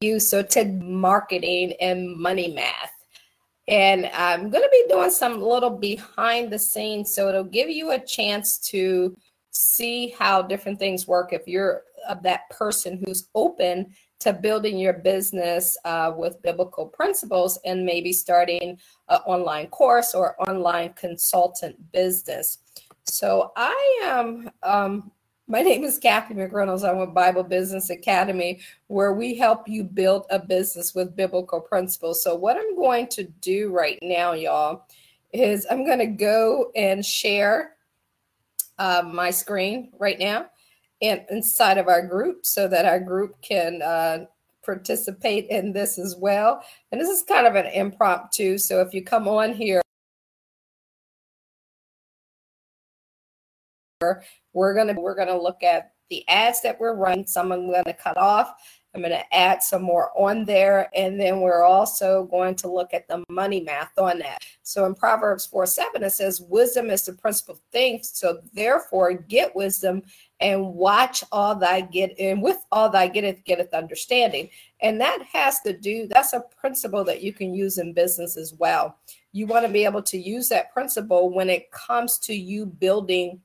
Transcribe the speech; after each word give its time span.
you. 0.00 0.20
So 0.20 0.42
to 0.42 0.64
marketing 0.64 1.74
and 1.80 2.16
money 2.16 2.52
math. 2.52 2.92
And 3.66 4.06
I'm 4.14 4.48
going 4.50 4.62
to 4.62 4.70
be 4.70 4.86
doing 4.88 5.10
some 5.10 5.42
little 5.42 5.70
behind 5.70 6.50
the 6.50 6.58
scenes. 6.58 7.14
So 7.14 7.28
it'll 7.28 7.44
give 7.44 7.68
you 7.68 7.90
a 7.90 7.98
chance 7.98 8.58
to 8.70 9.14
see 9.50 10.14
how 10.18 10.40
different 10.40 10.78
things 10.78 11.06
work 11.06 11.32
if 11.32 11.46
you're 11.46 11.82
of 12.08 12.22
that 12.22 12.48
person 12.50 13.02
who's 13.04 13.28
open 13.34 13.92
to 14.20 14.32
building 14.32 14.78
your 14.78 14.94
business 14.94 15.76
uh, 15.84 16.12
with 16.16 16.40
biblical 16.42 16.86
principles 16.86 17.58
and 17.64 17.84
maybe 17.84 18.12
starting 18.12 18.78
an 19.08 19.18
online 19.26 19.66
course 19.66 20.14
or 20.14 20.40
online 20.48 20.92
consultant 20.94 21.76
business. 21.92 22.58
So 23.06 23.52
I 23.56 24.00
am 24.04 24.50
um, 24.62 25.10
my 25.48 25.62
name 25.62 25.82
is 25.82 25.98
Kathy 25.98 26.34
McReynolds. 26.34 26.86
I'm 26.86 26.98
with 26.98 27.14
Bible 27.14 27.42
Business 27.42 27.88
Academy, 27.88 28.60
where 28.88 29.14
we 29.14 29.34
help 29.34 29.66
you 29.66 29.82
build 29.82 30.26
a 30.28 30.38
business 30.38 30.94
with 30.94 31.16
biblical 31.16 31.58
principles. 31.58 32.22
So, 32.22 32.34
what 32.34 32.58
I'm 32.58 32.76
going 32.76 33.08
to 33.08 33.24
do 33.24 33.72
right 33.72 33.98
now, 34.02 34.34
y'all, 34.34 34.84
is 35.32 35.66
I'm 35.70 35.86
going 35.86 36.00
to 36.00 36.06
go 36.06 36.70
and 36.76 37.04
share 37.04 37.76
uh, 38.78 39.02
my 39.10 39.30
screen 39.30 39.90
right 39.98 40.18
now 40.18 40.46
and 41.00 41.24
inside 41.30 41.78
of 41.78 41.88
our 41.88 42.06
group 42.06 42.44
so 42.44 42.68
that 42.68 42.84
our 42.84 43.00
group 43.00 43.40
can 43.40 43.80
uh, 43.80 44.26
participate 44.62 45.46
in 45.48 45.72
this 45.72 45.98
as 45.98 46.14
well. 46.18 46.62
And 46.92 47.00
this 47.00 47.08
is 47.08 47.22
kind 47.22 47.46
of 47.46 47.54
an 47.54 47.66
impromptu. 47.72 48.58
So, 48.58 48.82
if 48.82 48.92
you 48.92 49.02
come 49.02 49.26
on 49.26 49.54
here, 49.54 49.80
we're 54.52 54.74
gonna 54.74 54.94
we're 54.94 55.14
gonna 55.14 55.40
look 55.40 55.62
at 55.62 55.92
the 56.10 56.26
ads 56.28 56.62
that 56.62 56.80
we're 56.80 56.94
running. 56.94 57.26
Some 57.26 57.52
I'm 57.52 57.70
gonna 57.70 57.94
cut 57.94 58.16
off. 58.16 58.54
I'm 58.94 59.02
to 59.02 59.34
add 59.34 59.62
some 59.62 59.82
more 59.82 60.10
on 60.16 60.44
there. 60.44 60.88
And 60.94 61.20
then 61.20 61.40
we're 61.40 61.62
also 61.62 62.24
going 62.24 62.54
to 62.56 62.72
look 62.72 62.94
at 62.94 63.06
the 63.06 63.22
money 63.28 63.60
math 63.60 63.96
on 63.98 64.18
that. 64.20 64.38
So 64.62 64.86
in 64.86 64.94
Proverbs 64.94 65.46
4 65.46 65.66
7, 65.66 66.02
it 66.02 66.10
says, 66.10 66.40
Wisdom 66.40 66.90
is 66.90 67.04
the 67.04 67.12
principal 67.12 67.60
thing. 67.70 68.00
So 68.02 68.40
therefore, 68.54 69.12
get 69.12 69.54
wisdom 69.54 70.02
and 70.40 70.74
watch 70.74 71.22
all 71.32 71.54
thy 71.54 71.82
get, 71.82 72.18
and 72.18 72.42
with 72.42 72.58
all 72.72 72.88
thy 72.88 73.08
getteth, 73.08 73.44
getteth 73.44 73.74
understanding. 73.74 74.48
And 74.80 75.00
that 75.00 75.22
has 75.32 75.60
to 75.60 75.76
do, 75.76 76.06
that's 76.08 76.32
a 76.32 76.44
principle 76.60 77.04
that 77.04 77.22
you 77.22 77.32
can 77.32 77.54
use 77.54 77.78
in 77.78 77.92
business 77.92 78.36
as 78.36 78.54
well. 78.54 78.96
You 79.32 79.46
want 79.46 79.66
to 79.66 79.72
be 79.72 79.84
able 79.84 80.02
to 80.02 80.18
use 80.18 80.48
that 80.48 80.72
principle 80.72 81.30
when 81.30 81.50
it 81.50 81.70
comes 81.70 82.18
to 82.20 82.34
you 82.34 82.66
building 82.66 83.40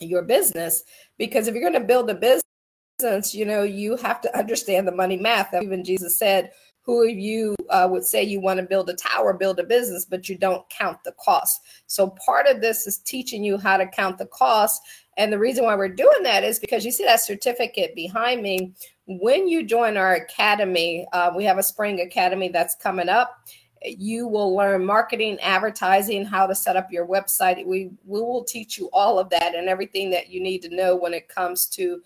your 0.00 0.22
business 0.22 0.82
because 1.18 1.48
if 1.48 1.54
you're 1.54 1.68
going 1.68 1.80
to 1.80 1.86
build 1.86 2.10
a 2.10 2.14
business 2.14 3.34
you 3.34 3.44
know 3.44 3.62
you 3.62 3.96
have 3.96 4.20
to 4.20 4.38
understand 4.38 4.86
the 4.86 4.92
money 4.92 5.16
math. 5.16 5.52
And 5.52 5.64
even 5.64 5.84
jesus 5.84 6.16
said 6.16 6.50
who 6.82 7.06
you 7.06 7.56
uh, 7.70 7.88
would 7.90 8.04
say 8.04 8.22
you 8.22 8.40
want 8.40 8.60
to 8.60 8.66
build 8.66 8.90
a 8.90 8.94
tower 8.94 9.32
build 9.32 9.58
a 9.58 9.64
business 9.64 10.04
but 10.04 10.28
you 10.28 10.36
don't 10.36 10.68
count 10.68 11.02
the 11.04 11.12
cost? 11.12 11.60
So 11.86 12.14
part 12.24 12.46
of 12.46 12.60
this 12.60 12.86
is 12.86 12.98
teaching 12.98 13.42
you 13.42 13.58
how 13.58 13.78
to 13.78 13.86
count 13.86 14.18
the 14.18 14.26
cost. 14.26 14.82
And 15.16 15.32
the 15.32 15.38
reason 15.38 15.64
why 15.64 15.76
we're 15.76 15.88
doing 15.88 16.22
that 16.24 16.44
is 16.44 16.58
because 16.58 16.84
you 16.84 16.92
see 16.92 17.04
that 17.04 17.20
certificate 17.20 17.94
behind 17.94 18.42
me? 18.42 18.74
When 19.06 19.48
you 19.48 19.64
join 19.64 19.96
our 19.96 20.14
academy 20.14 21.06
uh, 21.12 21.32
we 21.34 21.44
have 21.44 21.58
a 21.58 21.62
spring 21.62 22.00
academy 22.00 22.48
that's 22.48 22.74
coming 22.76 23.08
up 23.08 23.36
you 23.84 24.26
will 24.26 24.54
learn 24.54 24.84
marketing, 24.84 25.38
advertising, 25.40 26.24
how 26.24 26.46
to 26.46 26.54
set 26.54 26.76
up 26.76 26.90
your 26.90 27.06
website. 27.06 27.64
We, 27.66 27.90
we 28.04 28.20
will 28.20 28.44
teach 28.44 28.78
you 28.78 28.88
all 28.92 29.18
of 29.18 29.30
that 29.30 29.54
and 29.54 29.68
everything 29.68 30.10
that 30.10 30.30
you 30.30 30.40
need 30.40 30.62
to 30.62 30.74
know 30.74 30.96
when 30.96 31.14
it 31.14 31.28
comes 31.28 31.66
to 31.70 32.00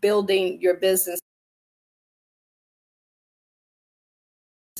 building 0.00 0.60
your 0.60 0.74
business 0.74 1.20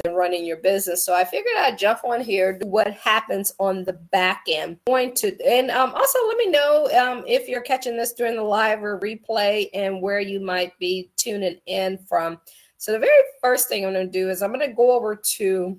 and 0.04 0.16
running 0.16 0.44
your 0.44 0.56
business. 0.56 1.04
So 1.04 1.14
I 1.14 1.24
figured 1.24 1.54
I'd 1.56 1.78
jump 1.78 2.04
on 2.04 2.20
here, 2.20 2.58
what 2.62 2.92
happens 2.94 3.54
on 3.58 3.84
the 3.84 3.92
back 3.92 4.44
end. 4.48 4.78
Going 4.86 5.14
to 5.14 5.36
and 5.46 5.70
um, 5.70 5.92
also 5.94 6.18
let 6.26 6.36
me 6.36 6.48
know 6.48 6.88
um, 6.98 7.24
if 7.26 7.48
you're 7.48 7.62
catching 7.62 7.96
this 7.96 8.12
during 8.12 8.36
the 8.36 8.42
live 8.42 8.82
or 8.82 8.98
replay 9.00 9.68
and 9.72 10.02
where 10.02 10.20
you 10.20 10.40
might 10.40 10.76
be 10.78 11.10
tuning 11.16 11.58
in 11.66 11.98
from. 11.98 12.40
So 12.76 12.92
the 12.92 12.98
very 12.98 13.22
first 13.40 13.68
thing 13.68 13.86
I'm 13.86 13.92
going 13.92 14.06
to 14.06 14.12
do 14.12 14.30
is 14.30 14.42
I'm 14.42 14.52
going 14.52 14.68
to 14.68 14.74
go 14.74 14.90
over 14.90 15.14
to 15.14 15.78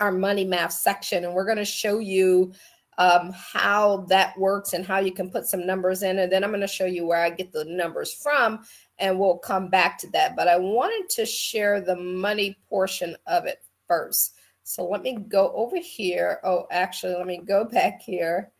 our 0.00 0.12
money 0.12 0.44
math 0.44 0.72
section 0.72 1.24
and 1.24 1.34
we're 1.34 1.44
going 1.44 1.56
to 1.58 1.64
show 1.64 1.98
you 1.98 2.52
um, 2.98 3.32
how 3.34 4.04
that 4.08 4.38
works 4.38 4.74
and 4.74 4.84
how 4.84 4.98
you 4.98 5.12
can 5.12 5.30
put 5.30 5.46
some 5.46 5.66
numbers 5.66 6.02
in. 6.02 6.18
And 6.18 6.30
then 6.30 6.44
I'm 6.44 6.50
going 6.50 6.60
to 6.60 6.66
show 6.66 6.84
you 6.84 7.06
where 7.06 7.22
I 7.22 7.30
get 7.30 7.50
the 7.52 7.64
numbers 7.64 8.12
from 8.12 8.60
and 8.98 9.18
we'll 9.18 9.38
come 9.38 9.68
back 9.68 9.96
to 9.98 10.10
that. 10.10 10.36
But 10.36 10.48
I 10.48 10.58
wanted 10.58 11.08
to 11.10 11.24
share 11.24 11.80
the 11.80 11.96
money 11.96 12.58
portion 12.68 13.16
of 13.26 13.46
it 13.46 13.62
first. 13.88 14.34
So 14.64 14.86
let 14.86 15.02
me 15.02 15.16
go 15.16 15.50
over 15.54 15.78
here. 15.78 16.40
Oh, 16.44 16.66
actually, 16.70 17.14
let 17.14 17.26
me 17.26 17.38
go 17.38 17.64
back 17.64 18.02
here 18.02 18.50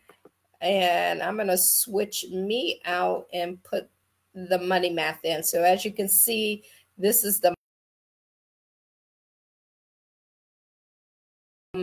and 0.59 1.21
I'm 1.21 1.35
going 1.35 1.47
to 1.47 1.57
switch 1.57 2.25
me 2.31 2.81
out 2.85 3.27
and 3.33 3.61
put 3.63 3.89
the 4.33 4.59
money 4.59 4.89
math 4.89 5.23
in. 5.23 5.43
So 5.43 5.63
as 5.63 5.85
you 5.85 5.91
can 5.91 6.09
see, 6.09 6.63
this 6.97 7.23
is 7.23 7.39
the 7.39 7.53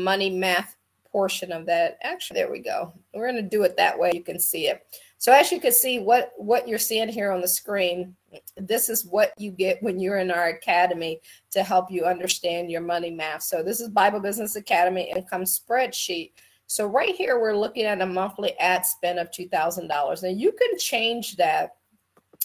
money 0.09 0.31
math 0.31 0.75
portion 1.13 1.53
of 1.53 1.67
that. 1.67 1.99
Actually, 2.03 2.41
there 2.41 2.51
we 2.51 2.61
go. 2.61 2.95
We're 3.13 3.31
going 3.31 3.43
to 3.43 3.57
do 3.57 3.63
it 3.65 3.77
that 3.77 3.99
way. 3.99 4.11
You 4.15 4.23
can 4.23 4.41
see 4.41 4.69
it. 4.69 4.87
So 5.19 5.33
as 5.33 5.53
you 5.53 5.61
can 5.61 5.73
see, 5.73 5.99
what, 5.99 6.33
what 6.39 6.67
you're 6.67 6.79
seeing 6.79 7.11
here 7.11 7.31
on 7.31 7.43
the 7.43 7.49
screen, 7.49 8.17
this 8.57 8.89
is 8.89 9.05
what 9.05 9.33
you 9.37 9.51
get 9.51 9.83
when 9.83 10.01
you're 10.01 10.19
in 10.19 10.31
our 10.31 10.47
academy 10.47 11.21
to 11.51 11.63
help 11.63 11.91
you 11.91 12.07
understand 12.07 12.71
your 12.71 12.81
money 12.81 13.11
math. 13.11 13.43
So 13.43 13.63
this 13.63 13.81
is 13.81 13.91
Bible 13.91 14.21
Business 14.21 14.57
Academy 14.57 15.13
income 15.15 15.45
spreadsheet. 15.45 16.33
So 16.69 16.87
right 16.87 17.15
here, 17.15 17.39
we're 17.39 17.57
looking 17.57 17.85
at 17.85 18.01
a 18.01 18.07
monthly 18.07 18.59
ad 18.59 18.87
spend 18.87 19.19
of 19.19 19.31
$2,000. 19.31 20.23
And 20.23 20.41
you 20.41 20.53
can 20.53 20.79
change 20.79 21.37
that. 21.37 21.77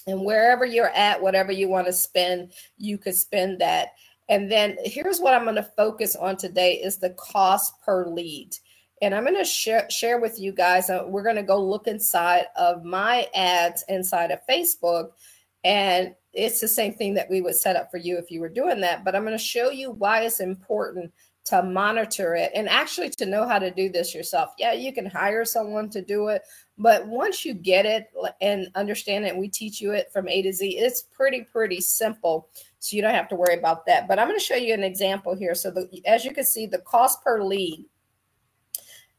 And 0.06 0.26
wherever 0.26 0.66
you're 0.66 0.90
at, 0.90 1.22
whatever 1.22 1.54
you 1.54 1.70
want 1.70 1.88
to 1.88 1.94
spend, 1.94 2.52
you 2.78 2.98
could 2.98 3.16
spend 3.16 3.62
that. 3.62 3.94
And 4.34 4.52
then 4.52 4.78
here's 4.84 5.20
what 5.20 5.36
I'm 5.36 5.44
going 5.44 5.58
to 5.58 5.70
focus 5.78 6.16
on 6.16 6.38
today 6.38 6.82
is 6.82 6.98
the 6.98 7.12
cost 7.12 7.80
per 7.86 8.08
lead. 8.08 8.50
And 9.00 9.14
I'm 9.14 9.26
going 9.26 9.38
to 9.38 9.46
share, 9.46 9.88
share 9.92 10.20
with 10.20 10.40
you 10.40 10.52
guys, 10.52 10.90
uh, 10.90 11.04
we're 11.06 11.22
going 11.22 11.36
to 11.36 11.44
go 11.44 11.64
look 11.64 11.86
inside 11.86 12.46
of 12.56 12.84
my 12.84 13.28
ads 13.36 13.86
inside 13.90 14.32
of 14.32 14.40
Facebook. 14.50 15.10
And 15.64 16.16
it's 16.34 16.60
the 16.60 16.68
same 16.68 16.96
thing 16.96 17.14
that 17.14 17.30
we 17.30 17.42
would 17.42 17.54
set 17.54 17.76
up 17.76 17.92
for 17.92 17.98
you 17.98 18.18
if 18.18 18.32
you 18.32 18.42
were 18.42 18.50
doing 18.50 18.82
that. 18.82 19.06
But 19.06 19.16
I'm 19.16 19.22
going 19.22 19.38
to 19.38 19.44
show 19.44 19.70
you 19.70 19.92
why 19.92 20.22
it's 20.22 20.40
important 20.40 21.14
to 21.46 21.62
monitor 21.62 22.34
it 22.34 22.52
and 22.56 22.68
actually 22.68 23.12
to 23.12 23.28
know 23.28 23.48
how 23.48 23.60
to 23.60 23.70
do 23.70 23.88
this 23.88 24.16
yourself. 24.16 24.50
Yeah, 24.58 24.74
you 24.74 24.94
can 24.94 25.06
hire 25.06 25.46
someone 25.46 25.92
to 25.92 26.02
do 26.02 26.30
it, 26.30 26.42
but 26.78 27.06
once 27.06 27.46
you 27.46 27.54
get 27.54 27.86
it 27.86 28.08
and 28.42 28.68
understand 28.74 29.26
it, 29.26 29.38
we 29.38 29.50
teach 29.50 29.80
you 29.80 29.92
it 29.92 30.12
from 30.12 30.28
A 30.28 30.42
to 30.42 30.54
Z, 30.54 30.78
it's 30.78 31.02
pretty, 31.02 31.42
pretty 31.42 31.82
simple. 31.82 32.50
So 32.84 32.98
you 32.98 33.02
don't 33.02 33.14
have 33.14 33.30
to 33.30 33.36
worry 33.36 33.58
about 33.58 33.86
that. 33.86 34.10
But 34.10 34.20
I'm 34.20 34.28
going 34.28 34.38
to 34.38 34.44
show 34.44 34.58
you 34.58 34.74
an 34.74 34.84
example 34.84 35.34
here. 35.34 35.56
So 35.56 35.72
the, 35.72 35.90
as 36.06 36.26
you 36.26 36.34
can 36.34 36.44
see, 36.44 36.66
the 36.66 36.80
cost 36.80 37.24
per 37.24 37.42
lead 37.42 37.86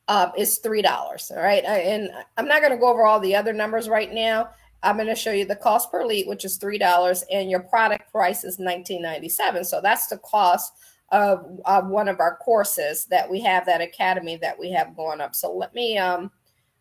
uh, 0.07 0.33
is 0.37 0.61
$3. 0.63 1.31
All 1.31 1.43
right. 1.43 1.65
And 1.65 2.11
I'm 2.37 2.47
not 2.47 2.61
going 2.61 2.73
to 2.73 2.79
go 2.79 2.89
over 2.89 3.07
all 3.07 3.21
the 3.21 3.35
other 3.35 3.55
numbers 3.55 3.89
right 3.89 4.13
now. 4.13 4.51
I'm 4.83 4.97
going 4.97 5.09
to 5.09 5.15
show 5.15 5.33
you 5.33 5.47
the 5.47 5.57
cost 5.57 5.91
per 5.91 6.05
lead, 6.05 6.29
which 6.29 6.45
is 6.45 6.59
$3, 6.59 7.23
and 7.33 7.51
your 7.51 7.61
product 7.61 8.13
price 8.13 8.45
is 8.45 8.59
$19.97. 8.59 9.65
So 9.65 9.81
that's 9.81 10.09
the 10.09 10.19
cost 10.19 10.75
of, 11.09 11.59
of 11.65 11.89
one 11.89 12.09
of 12.09 12.21
our 12.21 12.37
courses 12.37 13.07
that 13.07 13.31
we 13.31 13.41
have, 13.41 13.65
that 13.65 13.81
academy 13.81 14.37
that 14.43 14.59
we 14.59 14.73
have 14.73 14.95
going 14.95 15.23
up. 15.23 15.35
So 15.35 15.51
let 15.51 15.75
me 15.75 15.97
um 15.97 16.31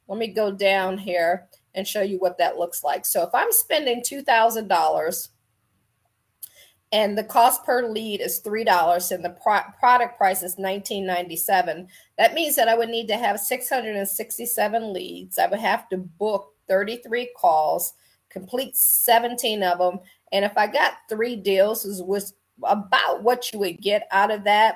let 0.10 0.20
me 0.20 0.28
go 0.28 0.52
down 0.52 0.98
here 0.98 1.48
and 1.76 1.88
show 1.88 2.02
you 2.02 2.18
what 2.18 2.38
that 2.40 2.58
looks 2.58 2.84
like. 2.84 3.06
So 3.06 3.24
if 3.24 3.30
I'm 3.34 3.54
spending 3.54 4.02
$2,000 4.02 5.30
and 6.94 7.18
the 7.18 7.24
cost 7.24 7.66
per 7.66 7.90
lead 7.90 8.22
is 8.22 8.40
$3 8.44 9.12
and 9.12 9.26
the 9.26 9.36
pro- 9.42 9.64
product 9.80 10.16
price 10.16 10.44
is 10.44 10.58
$19.97, 10.58 11.88
that 12.20 12.36
means 12.36 12.56
that 12.56 12.70
I 12.70 12.78
would 12.78 12.90
need 12.90 13.08
to 13.08 13.18
have 13.18 13.40
667 13.40 14.94
leads. 14.94 15.40
I 15.40 15.48
would 15.48 15.60
have 15.60 15.90
to 15.90 15.98
book 15.98 16.54
33 16.68 17.32
calls, 17.36 17.94
complete 18.30 18.78
17 18.78 19.64
of 19.64 19.80
them. 19.80 20.00
And 20.32 20.46
if 20.46 20.56
I 20.56 20.68
got 20.68 20.94
three 21.10 21.36
deals, 21.36 21.84
is 21.84 22.04
was 22.04 22.36
about 22.62 23.24
what 23.24 23.52
you 23.52 23.58
would 23.58 23.82
get 23.82 24.08
out 24.12 24.30
of 24.30 24.44
that 24.44 24.76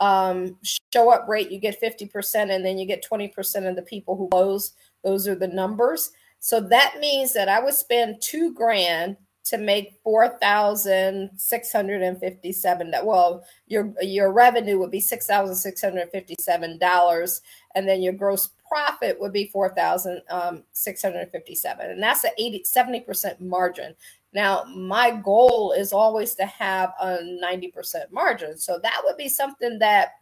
um, 0.00 0.56
show 0.62 1.10
up 1.10 1.28
rate, 1.28 1.50
you 1.50 1.60
get 1.60 1.80
50%, 1.82 2.50
and 2.50 2.64
then 2.64 2.78
you 2.78 2.86
get 2.86 3.06
20% 3.08 3.68
of 3.68 3.76
the 3.76 3.82
people 3.82 4.16
who 4.16 4.28
close. 4.30 4.72
Those 5.04 5.28
are 5.28 5.34
the 5.34 5.48
numbers. 5.48 6.12
So 6.40 6.60
that 6.60 6.96
means 6.98 7.34
that 7.34 7.50
I 7.50 7.60
would 7.60 7.74
spend 7.74 8.22
two 8.22 8.54
grand 8.54 9.18
to 9.44 9.58
make 9.58 9.98
four 10.04 10.38
thousand 10.40 11.30
six 11.36 11.72
hundred 11.72 12.02
and 12.02 12.18
fifty-seven. 12.18 12.90
that 12.90 13.04
Well, 13.04 13.44
your 13.66 13.92
your 14.00 14.32
revenue 14.32 14.78
would 14.78 14.90
be 14.90 15.00
six 15.00 15.26
thousand 15.26 15.56
six 15.56 15.80
hundred 15.80 16.10
fifty-seven 16.10 16.78
dollars, 16.78 17.42
and 17.74 17.88
then 17.88 18.02
your 18.02 18.12
gross 18.12 18.50
profit 18.68 19.20
would 19.20 19.32
be 19.32 19.50
four 19.52 19.74
thousand 19.74 20.22
um, 20.30 20.62
and 20.86 22.02
that's 22.02 22.24
a 22.24 22.30
80 22.38 22.64
70 22.64 23.00
percent 23.00 23.40
margin. 23.40 23.94
Now, 24.34 24.64
my 24.64 25.10
goal 25.10 25.72
is 25.72 25.92
always 25.92 26.34
to 26.36 26.46
have 26.46 26.94
a 27.00 27.18
90% 27.18 28.10
margin. 28.10 28.56
So 28.56 28.78
that 28.82 29.02
would 29.04 29.18
be 29.18 29.28
something 29.28 29.78
that 29.80 30.12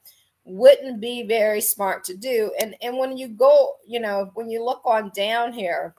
wouldn't 0.45 1.01
be 1.01 1.23
very 1.23 1.61
smart 1.61 2.03
to 2.05 2.17
do. 2.17 2.53
And 2.61 2.75
and 2.83 2.97
when 2.97 3.17
you 3.17 3.29
go, 3.29 3.75
you 3.87 4.01
know, 4.01 4.31
when 4.35 4.51
you 4.51 4.65
look 4.65 4.83
on 4.85 5.13
down 5.15 5.53
here, 5.53 5.95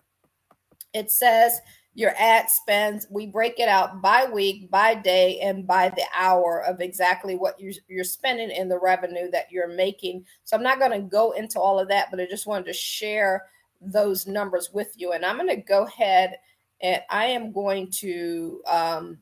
it 0.93 1.11
says 1.11 1.59
your 1.93 2.13
ad 2.17 2.49
spends. 2.49 3.05
We 3.09 3.27
break 3.27 3.59
it 3.59 3.67
out 3.67 4.01
by 4.01 4.25
week 4.25 4.71
by 4.71 4.95
day 4.95 5.39
and 5.39 5.67
by 5.67 5.89
the 5.89 6.05
hour 6.15 6.63
of 6.63 6.79
exactly 6.79 7.35
what 7.35 7.59
you're, 7.59 7.73
you're 7.89 8.03
spending 8.05 8.49
in 8.49 8.69
the 8.69 8.79
revenue 8.79 9.29
that 9.31 9.51
you're 9.51 9.67
making. 9.67 10.25
So 10.43 10.55
i'm 10.55 10.63
not 10.63 10.79
going 10.79 10.91
to 10.91 11.07
go 11.07 11.31
into 11.31 11.59
all 11.59 11.79
of 11.79 11.89
that 11.89 12.07
but 12.09 12.19
i 12.19 12.25
just 12.25 12.47
wanted 12.47 12.65
to 12.67 12.73
share 12.73 13.45
those 13.81 14.27
numbers 14.27 14.69
with 14.73 14.93
you. 14.95 15.11
And 15.11 15.25
i'm 15.25 15.37
going 15.37 15.49
to 15.49 15.57
go 15.57 15.83
ahead 15.83 16.37
and 16.81 17.01
i 17.09 17.25
am 17.25 17.51
going 17.51 17.91
to 17.91 18.61
um, 18.67 19.17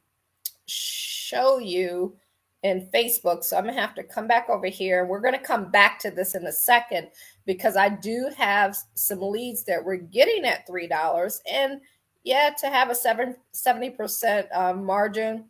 show 0.68 1.58
you 1.58 2.16
in 2.62 2.88
facebook. 2.94 3.44
So 3.44 3.58
i'm 3.58 3.64
going 3.64 3.76
to 3.76 3.82
have 3.82 3.96
to 3.96 4.04
come 4.04 4.28
back 4.28 4.48
over 4.48 4.68
here. 4.68 5.08
We're 5.08 5.22
going 5.22 5.34
to 5.34 5.40
come 5.40 5.72
back 5.72 5.98
to 6.00 6.12
this 6.12 6.36
in 6.36 6.46
a 6.46 6.52
second 6.52 7.08
because 7.48 7.76
i 7.76 7.90
do 7.90 8.30
have 8.38 8.78
some 8.94 9.22
leads 9.22 9.64
that 9.64 9.84
we're 9.84 9.96
getting 9.96 10.46
at 10.46 10.68
three 10.68 10.88
dollars 10.88 11.42
and 11.52 11.82
yeah, 12.24 12.52
to 12.60 12.70
have 12.70 12.90
a 12.90 12.96
seven, 12.96 13.36
70% 13.54 14.56
um, 14.56 14.86
margin, 14.86 15.46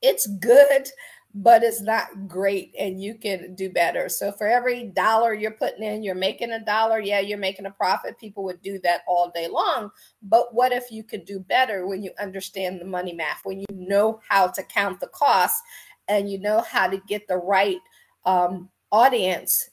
it's 0.00 0.26
good, 0.26 0.88
but 1.34 1.62
it's 1.62 1.82
not 1.82 2.26
great 2.26 2.74
and 2.78 3.02
you 3.02 3.14
can 3.14 3.54
do 3.54 3.70
better. 3.70 4.08
So 4.08 4.32
for 4.32 4.46
every 4.46 4.84
dollar 4.84 5.34
you're 5.34 5.50
putting 5.50 5.82
in, 5.82 6.02
you're 6.02 6.14
making 6.14 6.52
a 6.52 6.64
dollar. 6.64 7.00
Yeah, 7.00 7.20
you're 7.20 7.38
making 7.38 7.66
a 7.66 7.70
profit. 7.70 8.18
People 8.18 8.44
would 8.44 8.62
do 8.62 8.78
that 8.80 9.02
all 9.06 9.30
day 9.34 9.46
long. 9.46 9.90
But 10.22 10.54
what 10.54 10.72
if 10.72 10.90
you 10.90 11.04
could 11.04 11.24
do 11.24 11.38
better 11.38 11.86
when 11.86 12.02
you 12.02 12.12
understand 12.18 12.80
the 12.80 12.86
money 12.86 13.12
math, 13.12 13.40
when 13.44 13.60
you 13.60 13.66
know 13.70 14.20
how 14.28 14.48
to 14.48 14.62
count 14.62 15.00
the 15.00 15.08
costs 15.08 15.60
and 16.08 16.30
you 16.30 16.38
know 16.38 16.62
how 16.62 16.88
to 16.88 17.00
get 17.06 17.28
the 17.28 17.36
right 17.36 17.80
um, 18.24 18.70
audience 18.90 19.70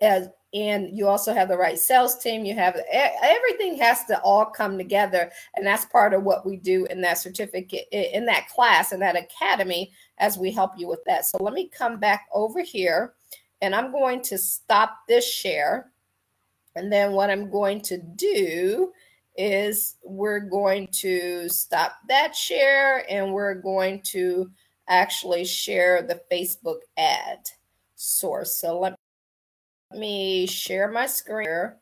as 0.00 0.28
and 0.54 0.96
you 0.96 1.06
also 1.06 1.34
have 1.34 1.48
the 1.48 1.56
right 1.56 1.78
sales 1.78 2.18
team 2.18 2.44
you 2.44 2.54
have 2.54 2.80
everything 2.90 3.76
has 3.76 4.04
to 4.04 4.18
all 4.20 4.46
come 4.46 4.78
together 4.78 5.30
and 5.54 5.66
that's 5.66 5.84
part 5.86 6.14
of 6.14 6.22
what 6.22 6.46
we 6.46 6.56
do 6.56 6.86
in 6.86 7.00
that 7.00 7.18
certificate 7.18 7.86
in 7.90 8.24
that 8.24 8.48
class 8.48 8.92
in 8.92 9.00
that 9.00 9.16
academy 9.16 9.92
as 10.18 10.38
we 10.38 10.50
help 10.50 10.72
you 10.76 10.88
with 10.88 11.04
that. 11.04 11.26
So 11.26 11.38
let 11.42 11.54
me 11.54 11.68
come 11.68 11.98
back 11.98 12.26
over 12.32 12.62
here 12.62 13.14
and 13.62 13.74
i'm 13.74 13.92
going 13.92 14.22
to 14.22 14.38
stop 14.38 14.98
this 15.08 15.30
share. 15.30 15.90
And 16.74 16.92
then 16.92 17.12
what 17.12 17.30
i'm 17.30 17.50
going 17.50 17.80
to 17.82 17.98
do 17.98 18.92
is 19.36 19.96
we're 20.02 20.40
going 20.40 20.88
to 20.90 21.48
stop 21.48 21.92
that 22.08 22.34
share 22.34 23.04
and 23.10 23.32
we're 23.32 23.54
going 23.54 24.00
to 24.02 24.50
actually 24.88 25.44
share 25.44 26.02
the 26.02 26.20
facebook 26.32 26.80
ad 26.96 27.38
source. 27.96 28.60
So 28.60 28.78
let 28.78 28.94
me 29.92 30.46
share 30.46 30.90
my 30.90 31.06
screen 31.06 31.72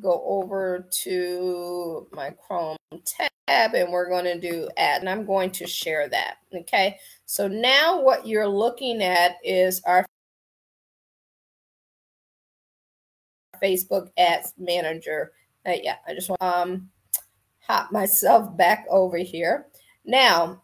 go 0.00 0.22
over 0.26 0.86
to 0.90 2.06
my 2.12 2.30
Chrome 2.30 2.76
tab 3.04 3.74
and 3.74 3.92
we're 3.92 4.08
going 4.08 4.24
to 4.24 4.38
do 4.38 4.68
add 4.76 5.00
and 5.00 5.08
I'm 5.08 5.24
going 5.24 5.50
to 5.52 5.66
share 5.66 6.08
that. 6.08 6.36
Okay. 6.54 6.98
So 7.26 7.48
now 7.48 8.00
what 8.00 8.26
you're 8.26 8.48
looking 8.48 9.02
at 9.02 9.36
is 9.44 9.80
our 9.86 10.04
Facebook 13.62 14.10
ads 14.18 14.52
manager. 14.58 15.32
Uh, 15.66 15.74
yeah, 15.82 15.96
I 16.06 16.14
just 16.14 16.28
want 16.28 16.40
to 16.40 16.58
um, 16.58 16.90
hop 17.60 17.90
myself 17.90 18.56
back 18.56 18.86
over 18.90 19.16
here. 19.16 19.66
Now, 20.04 20.62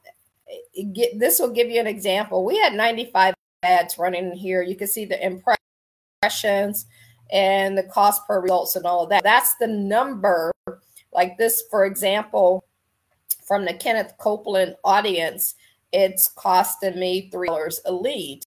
get, 0.92 1.18
this 1.18 1.40
will 1.40 1.50
give 1.50 1.70
you 1.70 1.80
an 1.80 1.86
example. 1.86 2.44
We 2.44 2.58
had 2.58 2.74
95 2.74 3.34
ads 3.62 3.98
running 3.98 4.32
here. 4.32 4.62
You 4.62 4.76
can 4.76 4.86
see 4.86 5.04
the 5.04 5.24
impression 5.24 5.61
impressions 6.22 6.86
and 7.32 7.76
the 7.76 7.82
cost 7.84 8.26
per 8.26 8.40
results 8.40 8.76
and 8.76 8.86
all 8.86 9.02
of 9.02 9.10
that. 9.10 9.24
That's 9.24 9.56
the 9.56 9.66
number. 9.66 10.52
Like 11.12 11.36
this, 11.36 11.64
for 11.70 11.84
example, 11.84 12.64
from 13.46 13.64
the 13.64 13.74
Kenneth 13.74 14.14
Copeland 14.18 14.76
audience, 14.84 15.56
it's 15.92 16.28
costing 16.28 16.96
me 16.98 17.28
three 17.30 17.48
dollars 17.48 17.80
a 17.84 17.92
lead 17.92 18.42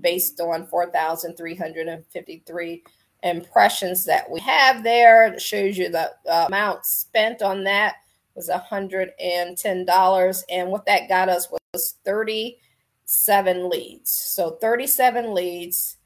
based 0.00 0.40
on 0.40 0.66
4,353 0.66 2.82
impressions 3.22 4.04
that 4.04 4.30
we 4.30 4.40
have 4.40 4.82
there. 4.84 5.26
It 5.26 5.42
shows 5.42 5.76
you 5.76 5.90
the 5.90 6.12
uh, 6.30 6.44
amount 6.46 6.86
spent 6.86 7.42
on 7.42 7.64
that 7.64 7.96
was 8.34 8.48
$110. 8.48 10.42
And 10.48 10.70
what 10.70 10.86
that 10.86 11.08
got 11.08 11.28
us 11.28 11.48
was 11.50 11.96
37 12.04 13.68
leads. 13.68 14.10
So 14.10 14.52
37 14.52 15.34
leads 15.34 15.97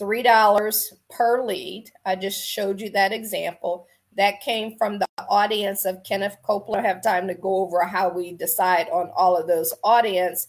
$3 0.00 0.92
per 1.10 1.44
lead. 1.44 1.90
I 2.04 2.16
just 2.16 2.44
showed 2.46 2.80
you 2.80 2.90
that 2.90 3.12
example. 3.12 3.86
That 4.16 4.40
came 4.40 4.76
from 4.76 4.98
the 4.98 5.06
audience 5.28 5.84
of 5.84 6.02
Kenneth 6.02 6.36
Copeland. 6.42 6.84
I 6.84 6.88
have 6.88 7.02
time 7.02 7.28
to 7.28 7.34
go 7.34 7.56
over 7.56 7.84
how 7.84 8.08
we 8.10 8.32
decide 8.32 8.88
on 8.90 9.10
all 9.16 9.36
of 9.36 9.46
those 9.46 9.72
audience. 9.84 10.48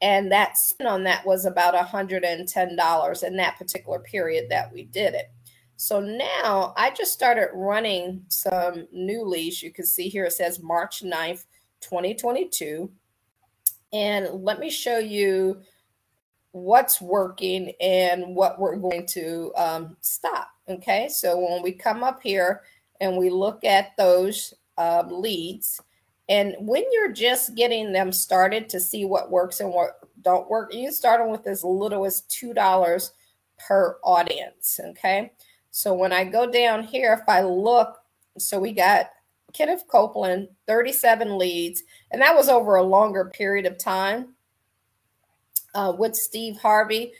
And 0.00 0.30
that 0.32 0.56
spend 0.56 0.88
on 0.88 1.04
that 1.04 1.26
was 1.26 1.44
about 1.44 1.74
$110 1.74 3.22
in 3.22 3.36
that 3.36 3.58
particular 3.58 3.98
period 4.00 4.46
that 4.50 4.72
we 4.72 4.84
did 4.84 5.14
it. 5.14 5.30
So 5.76 6.00
now 6.00 6.72
I 6.76 6.90
just 6.90 7.12
started 7.12 7.48
running 7.52 8.24
some 8.28 8.88
new 8.92 9.24
leads. 9.24 9.62
You 9.62 9.72
can 9.72 9.84
see 9.84 10.08
here 10.08 10.24
it 10.24 10.32
says 10.32 10.62
March 10.62 11.02
9th, 11.02 11.44
2022. 11.82 12.90
And 13.92 14.42
let 14.42 14.58
me 14.58 14.70
show 14.70 14.98
you 14.98 15.60
what's 16.56 17.02
working 17.02 17.72
and 17.80 18.34
what 18.34 18.58
we're 18.58 18.76
going 18.76 19.06
to 19.06 19.52
um, 19.56 19.96
stop. 20.00 20.48
Okay, 20.68 21.08
so 21.08 21.38
when 21.38 21.62
we 21.62 21.70
come 21.72 22.02
up 22.02 22.20
here 22.22 22.62
and 23.00 23.16
we 23.16 23.30
look 23.30 23.62
at 23.62 23.96
those 23.96 24.54
um, 24.78 25.20
leads, 25.20 25.80
and 26.28 26.56
when 26.58 26.84
you're 26.90 27.12
just 27.12 27.54
getting 27.54 27.92
them 27.92 28.10
started 28.10 28.68
to 28.70 28.80
see 28.80 29.04
what 29.04 29.30
works 29.30 29.60
and 29.60 29.70
what 29.70 30.00
don't 30.22 30.48
work, 30.48 30.74
you 30.74 30.90
start 30.90 31.20
them 31.20 31.30
with 31.30 31.46
as 31.46 31.62
little 31.62 32.04
as 32.04 32.22
two 32.22 32.52
dollars 32.52 33.12
per 33.58 33.98
audience. 34.02 34.80
Okay, 34.82 35.32
so 35.70 35.92
when 35.92 36.12
I 36.12 36.24
go 36.24 36.50
down 36.50 36.82
here, 36.82 37.12
if 37.20 37.28
I 37.28 37.42
look, 37.42 37.98
so 38.38 38.58
we 38.58 38.72
got 38.72 39.10
Kenneth 39.52 39.84
Copeland, 39.88 40.48
37 40.66 41.38
leads, 41.38 41.82
and 42.10 42.20
that 42.22 42.34
was 42.34 42.48
over 42.48 42.76
a 42.76 42.82
longer 42.82 43.26
period 43.26 43.66
of 43.66 43.78
time 43.78 44.35
uh, 45.76 45.92
with 45.96 46.16
Steve 46.16 46.56
Harvey. 46.56 47.12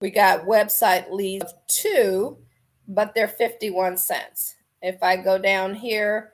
We 0.00 0.10
got 0.10 0.46
website 0.46 1.12
leads 1.12 1.44
of 1.44 1.52
two, 1.68 2.38
but 2.88 3.14
they're 3.14 3.28
51 3.28 3.98
cents. 3.98 4.56
If 4.80 5.00
I 5.02 5.16
go 5.16 5.38
down 5.38 5.74
here 5.74 6.32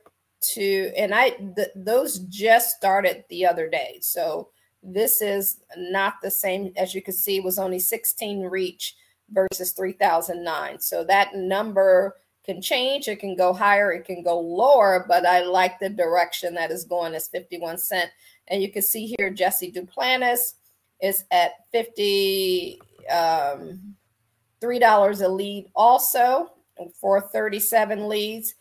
to, 0.53 0.93
and 0.97 1.13
I, 1.13 1.31
th- 1.31 1.69
those 1.75 2.21
just 2.21 2.77
started 2.77 3.25
the 3.29 3.45
other 3.45 3.69
day. 3.69 3.99
So 4.01 4.51
this 4.83 5.21
is 5.21 5.61
not 5.77 6.15
the 6.23 6.31
same 6.31 6.73
as 6.77 6.95
you 6.95 7.03
can 7.03 7.13
see, 7.13 7.41
was 7.41 7.59
only 7.59 7.81
16 7.81 8.43
reach 8.45 8.97
versus 9.31 9.73
3009. 9.73 10.81
So 10.81 11.05
that 11.05 11.35
number 11.35 12.17
can 12.45 12.63
change. 12.63 13.09
It 13.09 13.19
can 13.19 13.37
go 13.37 13.53
higher, 13.53 13.93
it 13.93 14.05
can 14.05 14.23
go 14.23 14.39
lower, 14.39 15.05
but 15.07 15.27
I 15.27 15.43
like 15.43 15.81
the 15.81 15.91
direction 15.91 16.55
that 16.55 16.71
is 16.71 16.85
going 16.85 17.15
as 17.15 17.29
51 17.29 17.79
cent. 17.79 18.11
And 18.47 18.63
you 18.63 18.71
can 18.71 18.81
see 18.81 19.15
here 19.19 19.29
Jesse 19.29 19.73
Duplantis 19.73 20.55
is 21.01 21.25
at 21.31 21.53
50 21.73 22.81
um, 23.11 23.97
$3 24.61 25.25
a 25.25 25.29
lead 25.29 25.71
also 25.75 26.53
for 27.01 27.21
37 27.21 28.09
leads. 28.09 28.55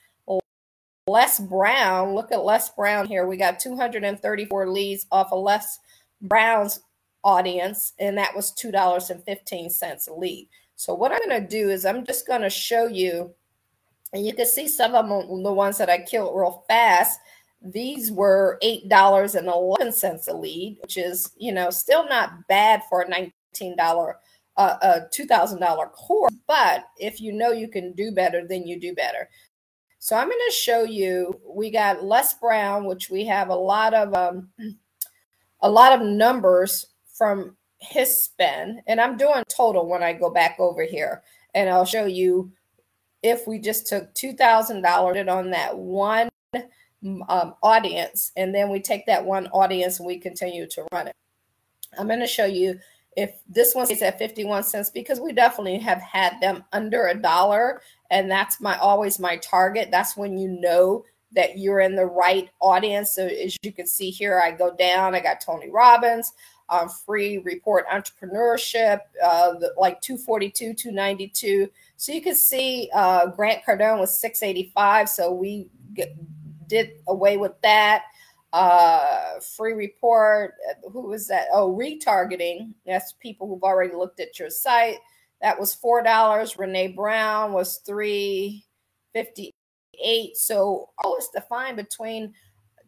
Les 1.07 1.39
Brown, 1.39 2.13
look 2.13 2.33
at 2.33 2.43
Les 2.43 2.69
Brown 2.71 3.07
here. 3.07 3.25
We 3.25 3.37
got 3.37 3.59
234 3.61 4.69
leads 4.69 5.05
off 5.09 5.31
of 5.31 5.41
Les 5.41 5.79
Brown's 6.21 6.81
audience, 7.23 7.93
and 7.99 8.17
that 8.17 8.35
was 8.35 8.51
$2.15 8.51 10.07
a 10.07 10.13
lead. 10.13 10.49
So, 10.75 10.93
what 10.93 11.13
I'm 11.13 11.19
going 11.27 11.41
to 11.41 11.47
do 11.47 11.69
is 11.69 11.85
I'm 11.85 12.05
just 12.05 12.27
going 12.27 12.41
to 12.41 12.49
show 12.49 12.87
you, 12.87 13.33
and 14.11 14.25
you 14.25 14.33
can 14.33 14.45
see 14.45 14.67
some 14.67 14.95
of 14.95 15.07
them, 15.07 15.43
the 15.43 15.53
ones 15.53 15.77
that 15.77 15.89
I 15.89 15.99
killed 15.99 16.37
real 16.37 16.65
fast. 16.67 17.19
These 17.61 18.11
were 18.11 18.59
eight 18.61 18.87
dollars 18.87 19.35
and 19.35 19.47
eleven 19.47 19.91
cents 19.91 20.27
a 20.27 20.33
lead, 20.33 20.77
which 20.81 20.97
is 20.97 21.31
you 21.37 21.51
know 21.51 21.69
still 21.69 22.07
not 22.07 22.47
bad 22.47 22.83
for 22.89 23.01
a 23.01 23.09
nineteen 23.09 23.75
dollar, 23.75 24.17
uh, 24.57 24.77
a 24.81 25.01
two 25.11 25.25
thousand 25.25 25.59
dollar 25.59 25.87
course. 25.87 26.33
But 26.47 26.85
if 26.99 27.19
you 27.19 27.33
know 27.33 27.51
you 27.51 27.67
can 27.67 27.93
do 27.93 28.11
better, 28.11 28.45
then 28.47 28.67
you 28.67 28.79
do 28.79 28.93
better. 28.93 29.29
So 29.99 30.15
I'm 30.15 30.27
going 30.27 30.39
to 30.47 30.53
show 30.53 30.83
you. 30.83 31.41
We 31.45 31.71
got 31.71 32.03
Les 32.03 32.33
Brown, 32.35 32.85
which 32.85 33.09
we 33.09 33.25
have 33.25 33.49
a 33.49 33.55
lot 33.55 33.93
of 33.93 34.13
um, 34.13 34.49
a 35.61 35.69
lot 35.69 35.93
of 35.93 36.05
numbers 36.05 36.85
from 37.17 37.57
his 37.79 38.23
spend, 38.23 38.81
and 38.87 39.01
I'm 39.01 39.17
doing 39.17 39.43
total 39.49 39.87
when 39.87 40.03
I 40.03 40.13
go 40.13 40.29
back 40.29 40.57
over 40.59 40.83
here, 40.83 41.23
and 41.55 41.69
I'll 41.69 41.85
show 41.85 42.05
you 42.05 42.51
if 43.23 43.47
we 43.47 43.57
just 43.57 43.87
took 43.87 44.13
two 44.13 44.33
thousand 44.33 44.83
dollars 44.83 45.27
on 45.27 45.49
that 45.49 45.75
one 45.75 46.29
um, 47.29 47.55
audience, 47.63 48.31
and 48.37 48.53
then 48.53 48.69
we 48.69 48.79
take 48.79 49.05
that 49.05 49.23
one 49.23 49.47
audience 49.47 49.99
and 49.99 50.07
we 50.07 50.17
continue 50.17 50.67
to 50.67 50.85
run 50.91 51.07
it. 51.07 51.15
I'm 51.97 52.07
going 52.07 52.19
to 52.19 52.27
show 52.27 52.45
you 52.45 52.79
if 53.15 53.39
this 53.49 53.73
one 53.73 53.89
is 53.89 54.01
at 54.03 54.19
51 54.19 54.63
cents 54.63 54.89
because 54.89 55.19
we 55.19 55.33
definitely 55.33 55.79
have 55.79 55.99
had 55.99 56.39
them 56.39 56.63
under 56.71 57.07
a 57.07 57.15
dollar 57.19 57.81
and 58.11 58.29
that's 58.29 58.61
my 58.61 58.77
always 58.77 59.19
my 59.19 59.37
target. 59.37 59.89
That's 59.91 60.15
when 60.15 60.37
you 60.37 60.49
know 60.49 61.03
that 61.33 61.57
you're 61.57 61.79
in 61.79 61.95
the 61.95 62.05
right 62.05 62.49
audience. 62.61 63.11
So 63.11 63.25
as 63.25 63.57
you 63.63 63.71
can 63.71 63.87
see 63.87 64.09
here 64.09 64.39
i 64.39 64.51
go 64.51 64.73
down 64.75 65.15
i 65.15 65.19
got 65.19 65.41
tony 65.41 65.69
robbins 65.69 66.33
um, 66.69 66.89
free 66.89 67.37
report 67.39 67.87
entrepreneurship 67.87 68.99
uh, 69.23 69.53
like 69.77 70.01
242 70.01 70.73
292 70.73 71.69
so 71.95 72.11
you 72.11 72.21
can 72.21 72.35
see 72.35 72.89
uh, 72.93 73.27
grant 73.27 73.63
cardone 73.65 73.99
was 73.99 74.19
685 74.19 75.09
so 75.09 75.31
we 75.31 75.69
get, 75.93 76.15
did 76.67 76.91
away 77.07 77.37
with 77.37 77.53
that. 77.63 78.03
Uh 78.53 79.39
free 79.57 79.73
report 79.73 80.53
who 80.91 81.01
was 81.07 81.27
that? 81.27 81.47
Oh 81.53 81.75
retargeting. 81.75 82.73
That's 82.85 83.13
people 83.21 83.47
who've 83.47 83.63
already 83.63 83.93
looked 83.95 84.19
at 84.21 84.39
your 84.39 84.49
site. 84.49 84.97
That 85.41 85.59
was 85.59 85.73
four 85.75 86.01
dollars. 86.03 86.57
Renee 86.59 86.87
brown 86.89 87.53
was 87.53 87.77
358 87.85 90.37
so 90.37 90.89
all 91.03 91.17
is 91.17 91.29
defined 91.33 91.77
between 91.77 92.33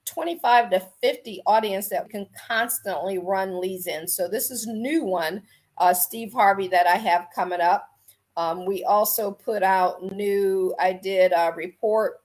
25 0.06 0.72
to 0.72 0.80
50 1.02 1.42
audience 1.46 1.90
that 1.90 2.10
can 2.10 2.28
constantly 2.48 3.18
run 3.20 3.60
leads 3.62 3.88
in. 3.88 4.08
So 4.08 4.28
this 4.28 4.52
is 4.52 4.66
new 4.68 5.04
one 5.04 5.44
uh, 5.78 5.94
steve 5.94 6.34
harvey 6.34 6.68
that 6.70 6.88
i 6.88 6.96
have 6.96 7.28
coming 7.34 7.62
up. 7.62 7.88
Um, 8.38 8.66
we 8.66 8.84
also 8.84 9.32
put 9.32 9.64
out 9.64 10.04
new 10.14 10.74
i 10.80 10.94
did 10.94 11.32
a 11.34 11.52
report 11.56 12.18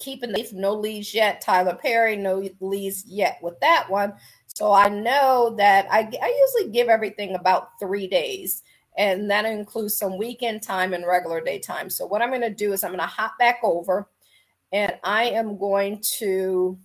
keeping 0.00 0.32
the 0.32 0.48
no 0.52 0.74
leads 0.74 1.14
yet. 1.14 1.40
Tyler 1.40 1.74
Perry, 1.74 2.16
no 2.16 2.48
leads 2.60 3.04
yet 3.06 3.38
with 3.42 3.58
that 3.60 3.88
one. 3.88 4.14
So 4.46 4.72
I 4.72 4.88
know 4.88 5.54
that 5.58 5.86
I, 5.90 6.08
I 6.22 6.46
usually 6.56 6.72
give 6.72 6.88
everything 6.88 7.34
about 7.34 7.78
three 7.78 8.06
days, 8.06 8.62
and 8.96 9.30
that 9.30 9.44
includes 9.44 9.96
some 9.96 10.18
weekend 10.18 10.62
time 10.62 10.94
and 10.94 11.06
regular 11.06 11.40
day 11.40 11.58
time. 11.58 11.90
So 11.90 12.06
what 12.06 12.22
I'm 12.22 12.30
going 12.30 12.40
to 12.40 12.50
do 12.50 12.72
is 12.72 12.82
I'm 12.82 12.90
going 12.90 13.00
to 13.00 13.06
hop 13.06 13.38
back 13.38 13.58
over, 13.62 14.08
and 14.72 14.94
I 15.04 15.24
am 15.24 15.58
going 15.58 16.00
to 16.18 16.78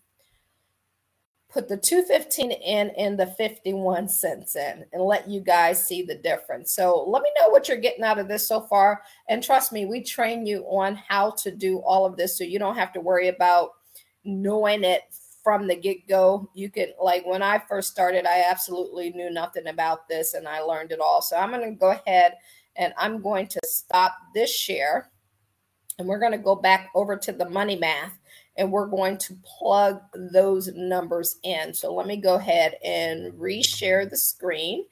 put 1.52 1.68
the 1.68 1.78
215 1.78 2.52
in 2.52 2.90
and 2.92 3.20
the 3.20 3.28
51 3.28 4.08
cents 4.08 4.56
in 4.56 4.86
and 4.94 5.04
let 5.04 5.30
you 5.30 5.42
guys 5.42 5.86
see 5.86 6.02
the 6.02 6.16
difference. 6.16 6.74
So 6.74 7.04
let 7.08 7.22
me 7.22 7.30
know 7.38 7.50
what 7.50 7.68
you're 7.68 7.78
getting 7.78 8.04
out 8.04 8.20
of 8.20 8.28
this 8.28 8.48
so 8.48 8.62
far. 8.62 9.02
And 9.28 9.44
trust 9.44 9.74
me, 9.74 9.86
we 9.86 10.02
train 10.02 10.46
you 10.46 10.64
on 10.70 10.96
how 10.96 11.32
to 11.42 11.52
do 11.52 11.80
all 11.80 12.06
of 12.06 12.16
this 12.16 12.38
so 12.38 12.46
you 12.46 12.58
don't 12.58 12.78
have 12.78 12.94
to 12.94 13.02
worry 13.02 13.28
about 13.28 13.72
knowing 14.24 14.84
it 14.84 15.02
from 15.44 15.68
the 15.68 15.76
get 15.76 16.08
go. 16.08 16.50
You 16.54 16.70
can, 16.70 16.94
like, 17.02 17.26
when 17.26 17.44
I 17.44 17.60
first 17.60 17.92
started, 17.92 18.26
I 18.26 18.46
absolutely 18.50 19.10
knew 19.10 19.30
nothing 19.30 19.68
about 19.68 20.08
this 20.08 20.34
and 20.34 20.48
I 20.48 20.62
learned 20.62 20.92
it 20.92 21.00
all. 21.02 21.22
So 21.22 21.36
I'm 21.36 21.50
going 21.50 21.70
to 21.70 21.76
go 21.78 21.92
ahead 21.92 22.36
and 22.78 22.94
I'm 22.98 23.22
going 23.22 23.48
to 23.48 23.60
stop 23.66 24.16
this 24.34 24.56
share 24.56 25.12
and 26.00 26.08
we're 26.08 26.20
going 26.20 26.32
to 26.32 26.38
go 26.38 26.56
back 26.56 26.90
over 26.96 27.18
to 27.18 27.32
the 27.34 27.50
money 27.50 27.76
math 27.76 28.18
and 28.62 28.72
we're 28.72 28.86
going 28.86 29.18
to 29.18 29.36
plug 29.44 30.00
those 30.14 30.70
numbers 30.76 31.40
in. 31.42 31.74
So 31.74 31.92
let 31.92 32.06
me 32.06 32.16
go 32.16 32.36
ahead 32.36 32.76
and 32.86 33.34
reshare 33.34 34.08
the 34.08 34.16
screen 34.16 34.86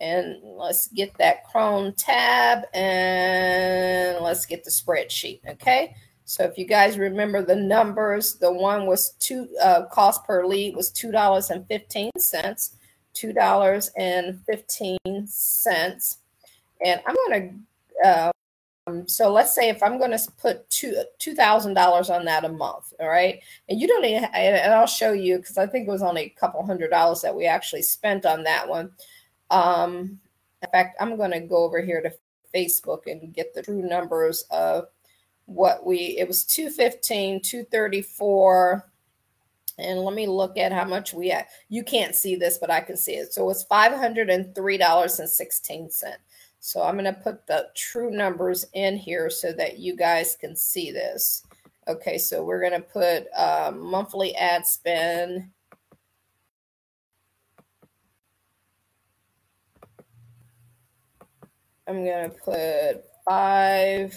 and 0.00 0.36
let's 0.44 0.86
get 0.86 1.12
that 1.18 1.42
Chrome 1.42 1.94
tab 1.98 2.62
and 2.72 4.22
let's 4.22 4.46
get 4.46 4.62
the 4.62 4.70
spreadsheet. 4.70 5.40
Okay. 5.48 5.96
So 6.26 6.44
if 6.44 6.56
you 6.56 6.64
guys 6.64 6.96
remember 6.96 7.44
the 7.44 7.56
numbers, 7.56 8.34
the 8.34 8.52
one 8.52 8.86
was 8.86 9.14
two 9.18 9.48
uh, 9.60 9.86
cost 9.86 10.24
per 10.24 10.46
lead 10.46 10.76
was 10.76 10.92
two 10.92 11.10
dollars 11.10 11.50
and 11.50 11.66
fifteen 11.66 12.12
cents, 12.18 12.76
two 13.14 13.32
dollars 13.32 13.90
and 13.96 14.38
fifteen 14.46 15.26
cents, 15.26 16.18
and 16.84 17.00
I'm 17.04 17.16
to 17.32 18.08
uh, 18.08 18.32
um, 18.88 19.08
so 19.08 19.32
let's 19.32 19.54
say 19.54 19.68
if 19.68 19.82
I'm 19.82 19.98
going 19.98 20.16
to 20.16 20.30
put 20.38 20.68
two 20.70 21.02
two 21.18 21.34
thousand 21.34 21.74
dollars 21.74 22.10
on 22.10 22.24
that 22.24 22.44
a 22.44 22.48
month, 22.48 22.92
all 23.00 23.08
right, 23.08 23.40
and 23.68 23.80
you 23.80 23.86
don't 23.86 24.04
and 24.04 24.72
I'll 24.72 24.86
show 24.86 25.12
you 25.12 25.38
because 25.38 25.58
I 25.58 25.66
think 25.66 25.86
it 25.86 25.90
was 25.90 26.02
only 26.02 26.22
a 26.22 26.40
couple 26.40 26.64
hundred 26.64 26.90
dollars 26.90 27.22
that 27.22 27.34
we 27.34 27.46
actually 27.46 27.82
spent 27.82 28.26
on 28.26 28.42
that 28.44 28.68
one. 28.68 28.90
Um, 29.50 30.18
in 30.62 30.70
fact, 30.72 30.96
I'm 31.00 31.16
going 31.16 31.30
to 31.30 31.40
go 31.40 31.64
over 31.64 31.80
here 31.80 32.02
to 32.02 32.12
Facebook 32.54 33.02
and 33.06 33.32
get 33.32 33.54
the 33.54 33.62
true 33.62 33.82
numbers 33.82 34.44
of 34.50 34.86
what 35.46 35.86
we. 35.86 36.16
It 36.18 36.26
was 36.26 36.44
215, 36.44 37.42
234 37.42 38.90
and 39.78 40.00
let 40.00 40.14
me 40.14 40.26
look 40.26 40.58
at 40.58 40.72
how 40.72 40.84
much 40.84 41.14
we 41.14 41.28
had. 41.28 41.46
You 41.68 41.84
can't 41.84 42.14
see 42.14 42.36
this, 42.36 42.58
but 42.58 42.70
I 42.70 42.80
can 42.80 42.96
see 42.96 43.12
it. 43.12 43.32
So 43.32 43.48
it's 43.50 43.62
five 43.64 43.92
hundred 43.92 44.28
and 44.28 44.54
three 44.54 44.76
dollars 44.76 45.20
and 45.20 45.28
sixteen 45.28 45.90
cent. 45.90 46.18
So 46.60 46.82
I'm 46.82 46.94
going 46.94 47.04
to 47.04 47.12
put 47.12 47.46
the 47.46 47.68
true 47.74 48.10
numbers 48.10 48.66
in 48.74 48.96
here 48.96 49.30
so 49.30 49.52
that 49.52 49.78
you 49.78 49.96
guys 49.96 50.36
can 50.40 50.56
see 50.56 50.90
this. 50.90 51.44
Okay, 51.86 52.18
so 52.18 52.44
we're 52.44 52.60
going 52.60 52.72
to 52.72 52.80
put 52.80 53.26
uh, 53.36 53.72
monthly 53.74 54.34
ad 54.36 54.66
spend. 54.66 55.50
I'm 61.86 62.04
going 62.04 62.30
to 62.30 62.36
put 62.36 63.04
$500. 63.26 64.12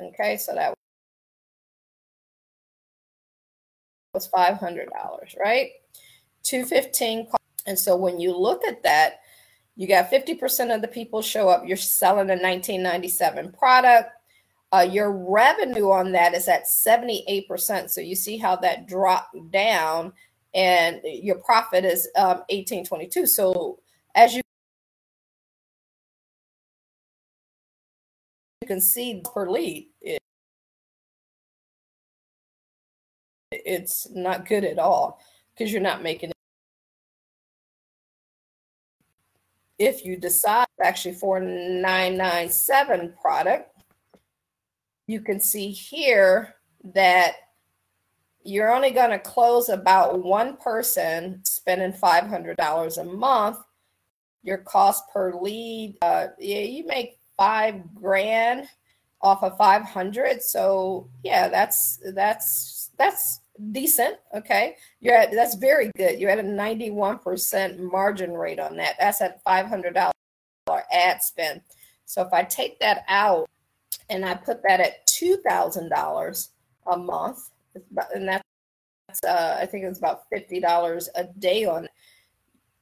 Okay, 0.00 0.36
so 0.36 0.54
that 0.54 0.74
was 4.14 4.28
$500, 4.28 4.86
right? 5.40 5.70
215 6.44 7.28
and 7.68 7.78
so 7.78 7.94
when 7.94 8.18
you 8.18 8.34
look 8.34 8.64
at 8.66 8.82
that, 8.84 9.20
you 9.78 9.86
got 9.86 10.10
50% 10.10 10.74
of 10.74 10.82
the 10.82 10.88
people 10.88 11.22
show 11.22 11.48
up. 11.48 11.62
You're 11.64 11.76
selling 11.76 12.30
a 12.30 12.34
1997 12.34 13.52
product. 13.52 14.10
Uh, 14.72 14.84
your 14.90 15.12
revenue 15.12 15.90
on 15.92 16.10
that 16.10 16.34
is 16.34 16.48
at 16.48 16.64
78%. 16.64 17.88
So 17.88 18.00
you 18.00 18.16
see 18.16 18.36
how 18.36 18.56
that 18.56 18.88
dropped 18.88 19.36
down, 19.52 20.12
and 20.52 21.00
your 21.04 21.36
profit 21.36 21.84
is 21.84 22.08
um, 22.16 22.38
1822. 22.50 23.26
So 23.26 23.78
as 24.16 24.34
you 24.34 24.42
can 28.66 28.80
see 28.80 29.22
per 29.32 29.48
lead, 29.48 29.90
it, 30.02 30.18
it's 33.52 34.10
not 34.10 34.44
good 34.44 34.64
at 34.64 34.80
all 34.80 35.20
because 35.54 35.72
you're 35.72 35.80
not 35.80 36.02
making 36.02 36.32
if 39.78 40.04
you 40.04 40.16
decide 40.16 40.66
actually 40.82 41.14
for 41.14 41.40
997 41.40 43.14
product, 43.20 43.70
you 45.06 45.20
can 45.20 45.40
see 45.40 45.70
here 45.70 46.54
that 46.94 47.34
you're 48.44 48.74
only 48.74 48.90
going 48.90 49.10
to 49.10 49.18
close 49.18 49.68
about 49.68 50.22
one 50.22 50.56
person 50.56 51.40
spending 51.44 51.92
$500 51.92 52.98
a 52.98 53.04
month. 53.04 53.58
Your 54.42 54.58
cost 54.58 55.04
per 55.12 55.34
lead, 55.34 55.96
uh, 56.02 56.28
yeah, 56.38 56.60
you 56.60 56.86
make 56.86 57.18
five 57.36 57.94
grand 57.94 58.68
off 59.20 59.42
of 59.42 59.56
500. 59.58 60.42
So 60.42 61.08
yeah, 61.22 61.48
that's, 61.48 62.00
that's, 62.14 62.90
that's 62.96 63.40
decent. 63.72 64.16
Okay. 64.34 64.76
You're 65.00 65.16
at, 65.16 65.32
that's 65.32 65.54
very 65.54 65.90
good. 65.96 66.18
You're 66.18 66.30
at 66.30 66.38
a 66.38 66.42
91% 66.42 67.78
margin 67.78 68.32
rate 68.32 68.58
on 68.58 68.76
that. 68.76 68.96
That's 68.98 69.20
at 69.20 69.44
$500 69.44 70.12
ad 70.92 71.22
spend. 71.22 71.62
So 72.04 72.22
if 72.22 72.32
I 72.32 72.42
take 72.42 72.80
that 72.80 73.04
out 73.08 73.48
and 74.10 74.24
I 74.24 74.34
put 74.34 74.62
that 74.62 74.80
at 74.80 75.06
$2,000 75.06 76.48
a 76.86 76.96
month, 76.96 77.50
and 78.14 78.28
that's, 78.28 78.44
uh, 79.26 79.58
I 79.60 79.66
think 79.66 79.84
it's 79.84 79.98
about 79.98 80.22
$50 80.32 81.08
a 81.14 81.24
day 81.38 81.64
on 81.64 81.84
it. 81.84 81.90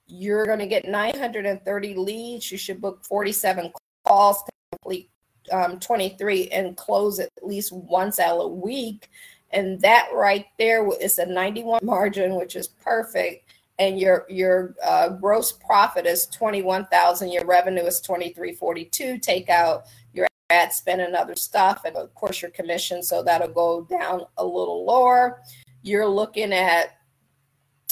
You're 0.07 0.47
going 0.47 0.61
to 0.61 0.67
get 0.67 0.87
930 0.87 1.95
leads. 1.95 2.53
You 2.53 2.59
should 2.59 2.81
book 2.81 3.05
47 3.05 3.73
calls 4.07 4.43
to 4.45 4.53
complete 4.71 5.11
um, 5.53 5.79
23 5.81 6.49
and 6.49 6.77
close 6.77 7.19
at 7.19 7.31
least 7.43 7.73
once 7.73 8.19
out 8.19 8.39
a 8.39 8.49
week 8.49 9.09
and 9.57 9.81
that 9.81 10.11
right 10.13 10.45
there 10.59 10.87
is 11.01 11.19
a 11.19 11.25
91 11.25 11.81
margin 11.83 12.37
which 12.37 12.57
is 12.57 12.69
perfect. 12.69 13.51
And 13.79 13.99
your 13.99 14.27
your 14.29 14.75
uh, 14.85 15.09
gross 15.11 15.53
profit 15.53 16.07
is 16.07 16.27
21,000 16.27 17.31
your 17.33 17.45
revenue 17.45 17.83
is 17.85 18.01
2342 18.01 19.19
take 19.19 19.49
out 19.51 19.85
your 20.13 20.27
ad 20.51 20.73
spend 20.73 21.01
and 21.01 21.15
other 21.15 21.37
stuff 21.37 21.83
and 21.85 21.97
of 21.97 22.15
course 22.15 22.41
your 22.41 22.51
commission 22.53 23.03
so 23.03 23.23
that'll 23.23 23.49
go 23.49 23.83
down 23.91 24.23
a 24.37 24.45
little 24.45 24.85
lower. 24.85 25.43
You're 25.83 26.09
looking 26.09 26.53
at 26.53 26.99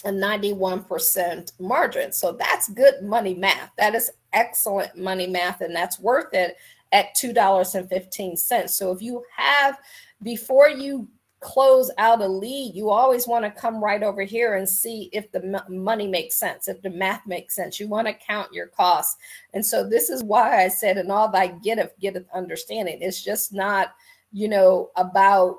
a 0.04 0.10
91% 0.10 1.52
margin 1.58 2.12
so 2.12 2.32
that's 2.32 2.68
good 2.68 3.02
money 3.02 3.34
math. 3.34 3.70
That 3.78 3.94
is 3.94 4.10
excellent 4.34 4.96
money 4.98 5.26
math 5.26 5.60
and 5.62 5.74
that's 5.74 5.98
worth 5.98 6.32
it 6.34 6.56
at 6.92 7.14
$2.15 7.16 8.68
so 8.68 8.92
if 8.92 9.02
you 9.02 9.22
have 9.36 9.78
before 10.22 10.68
you 10.68 11.08
close 11.44 11.90
out 11.98 12.22
a 12.22 12.26
lead, 12.26 12.74
you 12.74 12.88
always 12.88 13.28
want 13.28 13.44
to 13.44 13.50
come 13.50 13.84
right 13.84 14.02
over 14.02 14.22
here 14.22 14.54
and 14.54 14.66
see 14.66 15.10
if 15.12 15.30
the 15.30 15.44
m- 15.44 15.84
money 15.84 16.08
makes 16.08 16.36
sense, 16.36 16.68
if 16.68 16.80
the 16.80 16.88
math 16.88 17.26
makes 17.26 17.54
sense. 17.54 17.78
You 17.78 17.86
want 17.86 18.08
to 18.08 18.14
count 18.14 18.52
your 18.52 18.68
costs. 18.68 19.16
And 19.52 19.64
so 19.64 19.86
this 19.86 20.08
is 20.08 20.24
why 20.24 20.64
I 20.64 20.68
said, 20.68 20.96
and 20.96 21.12
all 21.12 21.30
thy 21.30 21.48
getteth, 21.48 21.92
getteth 22.00 22.24
understanding. 22.34 22.98
It's 23.02 23.22
just 23.22 23.52
not, 23.52 23.94
you 24.32 24.48
know, 24.48 24.90
about 24.96 25.58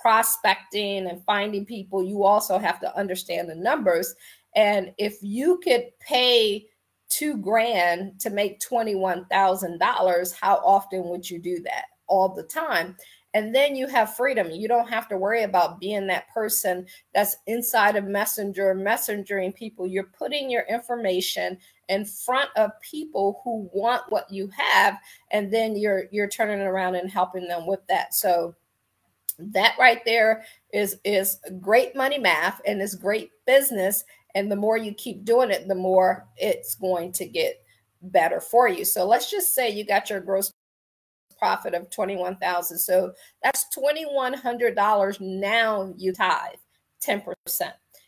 prospecting 0.00 1.06
and 1.06 1.22
finding 1.24 1.66
people. 1.66 2.02
You 2.02 2.24
also 2.24 2.58
have 2.58 2.80
to 2.80 2.96
understand 2.96 3.50
the 3.50 3.56
numbers. 3.56 4.14
And 4.56 4.94
if 4.96 5.18
you 5.20 5.60
could 5.62 5.84
pay 6.00 6.66
two 7.10 7.36
grand 7.36 8.18
to 8.20 8.30
make 8.30 8.58
$21,000, 8.60 10.40
how 10.40 10.56
often 10.64 11.04
would 11.08 11.28
you 11.28 11.38
do 11.38 11.60
that? 11.64 11.84
All 12.06 12.34
the 12.34 12.44
time 12.44 12.96
and 13.34 13.54
then 13.54 13.76
you 13.76 13.86
have 13.86 14.16
freedom. 14.16 14.50
You 14.50 14.68
don't 14.68 14.88
have 14.88 15.08
to 15.08 15.18
worry 15.18 15.42
about 15.42 15.80
being 15.80 16.06
that 16.06 16.28
person 16.32 16.86
that's 17.14 17.36
inside 17.46 17.96
of 17.96 18.04
Messenger, 18.04 18.74
messengering 18.74 19.52
people. 19.52 19.86
You're 19.86 20.10
putting 20.18 20.50
your 20.50 20.62
information 20.62 21.58
in 21.88 22.04
front 22.04 22.50
of 22.56 22.70
people 22.80 23.40
who 23.44 23.68
want 23.72 24.02
what 24.08 24.30
you 24.30 24.50
have, 24.56 24.98
and 25.30 25.52
then 25.52 25.76
you're 25.76 26.04
you're 26.10 26.28
turning 26.28 26.60
around 26.60 26.94
and 26.94 27.10
helping 27.10 27.46
them 27.46 27.66
with 27.66 27.86
that. 27.88 28.14
So 28.14 28.54
that 29.38 29.76
right 29.78 30.00
there 30.04 30.44
is 30.72 30.96
is 31.04 31.38
great 31.60 31.94
money 31.94 32.18
math 32.18 32.60
and 32.66 32.80
is 32.80 32.94
great 32.94 33.30
business. 33.46 34.04
And 34.34 34.50
the 34.50 34.56
more 34.56 34.76
you 34.76 34.92
keep 34.94 35.24
doing 35.24 35.50
it, 35.50 35.68
the 35.68 35.74
more 35.74 36.26
it's 36.36 36.74
going 36.76 37.12
to 37.12 37.26
get 37.26 37.62
better 38.02 38.40
for 38.40 38.68
you. 38.68 38.84
So 38.84 39.06
let's 39.06 39.30
just 39.30 39.54
say 39.54 39.70
you 39.70 39.84
got 39.84 40.10
your 40.10 40.20
gross 40.20 40.52
profit 41.38 41.74
of 41.74 41.90
21,000. 41.90 42.78
So 42.78 43.12
that's 43.42 43.66
$2,100 43.76 45.20
now 45.20 45.92
you 45.96 46.12
tithe 46.12 46.56
10%. 47.06 47.24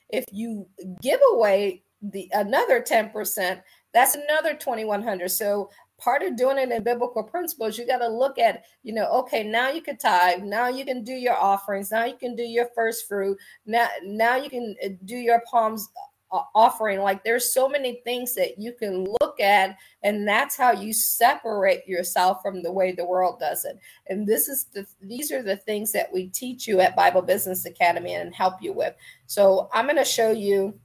If 0.09 0.25
you 0.33 0.67
give 1.01 1.21
away 1.33 1.83
the 2.03 2.29
another 2.33 2.81
10%, 2.81 3.63
that's 3.93 4.15
another 4.15 4.55
2100. 4.55 5.29
So 5.29 5.71
part 5.99 6.23
of 6.23 6.37
doing 6.37 6.59
it 6.59 6.71
in 6.71 6.83
biblical 6.83 7.23
principles, 7.23 7.79
you 7.79 7.87
got 7.87 7.99
to 7.99 8.09
look 8.09 8.39
at, 8.39 8.65
you 8.83 8.93
know, 8.93 9.07
okay, 9.11 9.45
now 9.45 9.71
you 9.71 9.83
can 9.83 9.99
tithe, 9.99 10.43
now 10.43 10.69
you 10.69 10.85
can 10.85 11.05
do 11.05 11.13
your 11.13 11.37
offerings, 11.37 11.91
now 11.91 12.05
you 12.05 12.17
can 12.17 12.35
do 12.35 12.43
your 12.43 12.69
first 12.75 13.07
fruit, 13.07 13.37
now 13.67 13.87
now 14.03 14.37
you 14.37 14.51
can 14.51 14.75
uh, 14.85 14.89
do 15.05 15.17
your 15.17 15.43
palms 15.51 15.89
offering. 16.31 17.01
Like 17.01 17.25
there's 17.25 17.53
so 17.53 17.69
many 17.69 18.01
things 18.05 18.35
that 18.35 18.59
you 18.59 18.73
can 18.73 19.05
look 19.21 19.41
at 19.41 19.77
and 20.03 20.27
that's 20.27 20.57
how 20.57 20.73
you 20.73 20.93
separate 20.93 21.87
yourself 21.87 22.41
from 22.43 22.63
the 22.63 22.73
way 22.73 22.93
the 22.93 23.05
world 23.05 23.41
does 23.41 23.65
it. 23.65 23.79
And 24.09 24.27
this 24.27 24.49
is 24.49 24.67
the 24.73 24.87
these 25.03 25.33
are 25.33 25.43
the 25.43 25.57
things 25.57 25.93
that 25.93 26.13
we 26.13 26.29
teach 26.29 26.67
you 26.67 26.81
at 26.81 26.97
bible 26.97 27.23
business 27.23 27.65
academy 27.65 28.15
and 28.15 28.35
help 28.35 28.63
you 28.63 28.73
with. 28.73 28.95
So 29.27 29.69
i'm 29.73 29.87
going 29.87 29.97
to 29.97 30.05
show 30.05 30.31
you 30.31 30.79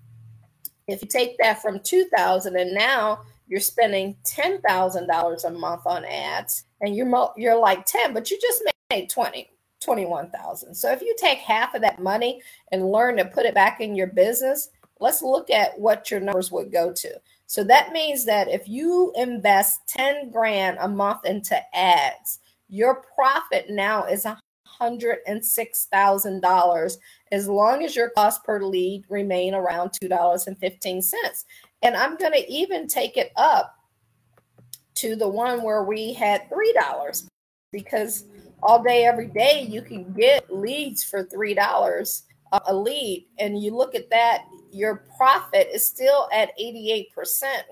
if 0.87 1.01
you 1.01 1.07
take 1.07 1.37
that 1.39 1.61
from 1.61 1.79
2000 1.79 2.55
and 2.55 2.73
now 2.73 3.21
you're 3.47 3.59
spending 3.59 4.15
$10,000 4.23 5.45
a 5.45 5.51
month 5.51 5.81
on 5.85 6.05
ads 6.05 6.65
and 6.81 6.95
you're 6.95 7.31
you're 7.37 7.59
like 7.59 7.85
10 7.85 8.13
but 8.13 8.31
you 8.31 8.39
just 8.41 8.63
made 8.89 9.09
20 9.09 9.49
21,000. 9.85 10.73
So 10.73 10.91
if 10.91 11.01
you 11.01 11.15
take 11.17 11.39
half 11.39 11.75
of 11.75 11.81
that 11.81 12.01
money 12.01 12.41
and 12.71 12.91
learn 12.91 13.17
to 13.17 13.25
put 13.25 13.45
it 13.45 13.53
back 13.53 13.79
in 13.79 13.95
your 13.95 14.07
business, 14.07 14.69
let's 14.99 15.21
look 15.21 15.49
at 15.49 15.79
what 15.79 16.09
your 16.09 16.19
numbers 16.19 16.51
would 16.51 16.71
go 16.71 16.91
to. 16.93 17.19
So 17.47 17.63
that 17.65 17.93
means 17.93 18.25
that 18.25 18.47
if 18.47 18.67
you 18.67 19.13
invest 19.15 19.81
10 19.89 20.31
grand 20.31 20.77
a 20.79 20.87
month 20.87 21.25
into 21.25 21.55
ads, 21.75 22.39
your 22.69 23.03
profit 23.15 23.65
now 23.69 24.05
is 24.05 24.25
$106,000 24.81 26.97
as 27.31 27.47
long 27.47 27.83
as 27.83 27.95
your 27.95 28.09
cost 28.09 28.43
per 28.43 28.63
lead 28.63 29.03
remain 29.09 29.53
around 29.53 29.91
$2.15. 30.01 31.43
And 31.83 31.95
I'm 31.95 32.17
going 32.17 32.33
to 32.33 32.51
even 32.51 32.87
take 32.87 33.17
it 33.17 33.31
up 33.35 33.75
to 34.95 35.15
the 35.15 35.27
one 35.27 35.61
where 35.61 35.83
we 35.83 36.13
had 36.13 36.49
$3 36.49 37.27
because 37.71 38.25
all 38.63 38.81
day 38.81 39.05
every 39.05 39.27
day 39.27 39.67
you 39.69 39.81
can 39.81 40.11
get 40.13 40.51
leads 40.51 41.03
for 41.03 41.25
$3 41.25 42.21
a 42.67 42.73
lead 42.73 43.27
and 43.37 43.61
you 43.61 43.75
look 43.75 43.93
at 43.95 44.09
that 44.09 44.45
your 44.75 45.05
profit 45.17 45.69
is 45.73 45.85
still 45.85 46.27
at 46.33 46.57
88%, 46.59 47.07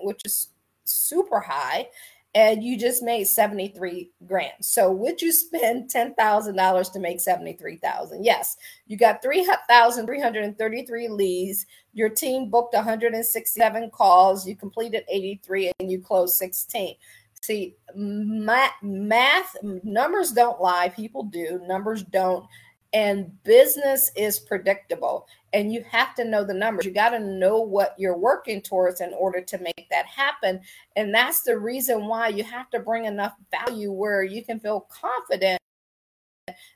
which 0.00 0.20
is 0.24 0.48
super 0.84 1.38
high, 1.38 1.88
and 2.34 2.64
you 2.64 2.76
just 2.78 3.02
made 3.02 3.24
73 3.24 4.10
grand. 4.26 4.52
So 4.60 4.90
would 4.90 5.22
you 5.22 5.30
spend 5.30 5.90
$10,000 5.90 6.92
to 6.92 6.98
make 6.98 7.20
73,000? 7.20 8.24
Yes. 8.24 8.56
You 8.86 8.96
got 8.96 9.22
3,333 9.22 11.08
leads. 11.08 11.66
Your 11.92 12.08
team 12.08 12.50
booked 12.50 12.74
167 12.74 13.90
calls. 13.90 14.48
You 14.48 14.56
completed 14.56 15.04
83 15.08 15.72
and 15.78 15.92
you 15.92 16.00
closed 16.00 16.34
16. 16.34 16.96
See, 17.40 17.76
math, 17.94 18.72
math 18.82 19.54
numbers 19.62 20.32
don't 20.32 20.60
lie. 20.60 20.88
People 20.88 21.24
do. 21.24 21.60
Numbers 21.68 22.02
don't 22.02 22.46
and 22.94 23.42
business 23.42 24.12
is 24.16 24.38
predictable 24.38 25.26
and 25.54 25.72
you 25.72 25.82
have 25.88 26.14
to 26.14 26.24
know 26.24 26.44
the 26.44 26.52
numbers 26.52 26.84
you 26.84 26.90
got 26.90 27.10
to 27.10 27.20
know 27.20 27.60
what 27.60 27.94
you're 27.96 28.18
working 28.18 28.60
towards 28.60 29.00
in 29.00 29.14
order 29.14 29.40
to 29.40 29.56
make 29.58 29.86
that 29.90 30.04
happen 30.06 30.60
and 30.96 31.14
that's 31.14 31.42
the 31.42 31.56
reason 31.56 32.06
why 32.06 32.28
you 32.28 32.44
have 32.44 32.68
to 32.68 32.80
bring 32.80 33.06
enough 33.06 33.32
value 33.50 33.90
where 33.90 34.22
you 34.22 34.44
can 34.44 34.60
feel 34.60 34.86
confident 34.90 35.58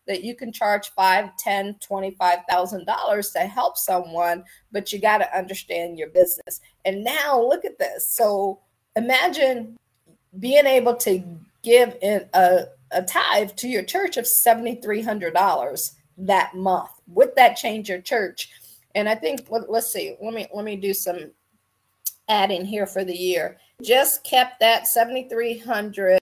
that 0.07 0.25
you 0.25 0.35
can 0.35 0.51
charge 0.53 0.89
five, 0.91 1.37
ten, 1.37 1.77
twenty-five 1.81 2.39
thousand 2.49 2.87
dollars 2.87 3.31
to 3.31 3.41
help 3.41 3.77
someone, 3.77 4.43
but 4.73 4.93
you 4.93 4.99
got 4.99 5.19
to 5.19 5.39
understand 5.39 5.99
your 5.99 6.09
business. 6.09 6.61
And 6.85 7.05
now 7.05 7.41
look 7.41 7.65
at 7.65 7.79
this. 7.79 8.09
So 8.09 8.61
imagine 8.97 9.77
being 10.39 10.67
able 10.67 10.95
to 10.97 11.23
give 11.63 11.97
a, 12.03 12.67
a 12.91 13.03
tithe 13.03 13.51
to 13.57 13.69
your 13.69 13.83
church 13.83 14.17
of 14.17 14.27
seventy 14.27 14.77
three 14.77 15.03
hundred 15.03 15.35
dollars 15.35 15.95
that 16.17 16.55
month. 16.55 16.91
Would 17.09 17.37
that 17.37 17.57
change 17.57 17.89
your 17.89 18.01
church? 18.01 18.51
And 18.99 19.09
I 19.09 19.15
think 19.15 19.47
let, 19.49 19.71
us 19.71 19.91
see. 19.93 20.17
Let 20.21 20.35
me 20.35 20.49
let 20.53 20.65
me 20.65 20.75
do 20.75 20.93
some 20.93 21.31
adding 22.29 22.65
here 22.65 22.85
for 22.85 23.05
the 23.05 23.15
year. 23.15 23.59
Just 23.81 24.25
kept 24.25 24.59
that 24.59 24.89
7300 24.89 26.19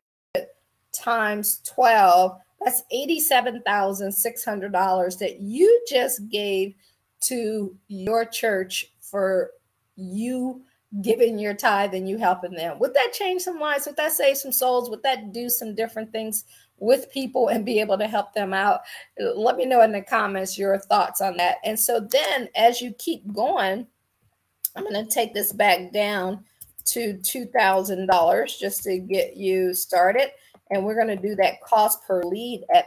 times 0.92 1.62
12. 1.64 2.38
That's 2.62 2.82
$87,600 2.92 5.18
that 5.18 5.40
you 5.40 5.84
just 5.88 6.28
gave 6.28 6.74
to 7.22 7.74
your 7.88 8.26
church 8.26 8.92
for 9.00 9.52
you 9.94 10.60
giving 11.00 11.38
your 11.38 11.54
tithe 11.54 11.94
and 11.94 12.06
you 12.06 12.18
helping 12.18 12.52
them. 12.52 12.78
Would 12.78 12.92
that 12.92 13.14
change 13.14 13.40
some 13.40 13.58
lives? 13.58 13.86
Would 13.86 13.96
that 13.96 14.12
save 14.12 14.36
some 14.36 14.52
souls? 14.52 14.90
Would 14.90 15.02
that 15.02 15.32
do 15.32 15.48
some 15.48 15.74
different 15.74 16.12
things 16.12 16.44
with 16.78 17.10
people 17.10 17.48
and 17.48 17.64
be 17.64 17.80
able 17.80 17.98
to 17.98 18.06
help 18.06 18.34
them 18.34 18.52
out. 18.52 18.80
Let 19.18 19.56
me 19.56 19.64
know 19.64 19.82
in 19.82 19.92
the 19.92 20.02
comments 20.02 20.58
your 20.58 20.78
thoughts 20.78 21.20
on 21.20 21.36
that. 21.38 21.56
And 21.64 21.78
so 21.78 22.00
then 22.00 22.48
as 22.54 22.80
you 22.80 22.92
keep 22.98 23.32
going, 23.32 23.86
I'm 24.74 24.84
going 24.84 25.04
to 25.04 25.10
take 25.10 25.32
this 25.32 25.52
back 25.52 25.92
down 25.92 26.44
to 26.86 27.14
$2,000 27.14 28.58
just 28.58 28.82
to 28.84 28.98
get 28.98 29.36
you 29.36 29.74
started. 29.74 30.30
And 30.70 30.84
we're 30.84 30.94
going 30.94 31.16
to 31.16 31.28
do 31.28 31.34
that 31.36 31.62
cost 31.62 32.04
per 32.06 32.22
lead 32.22 32.64
at 32.74 32.86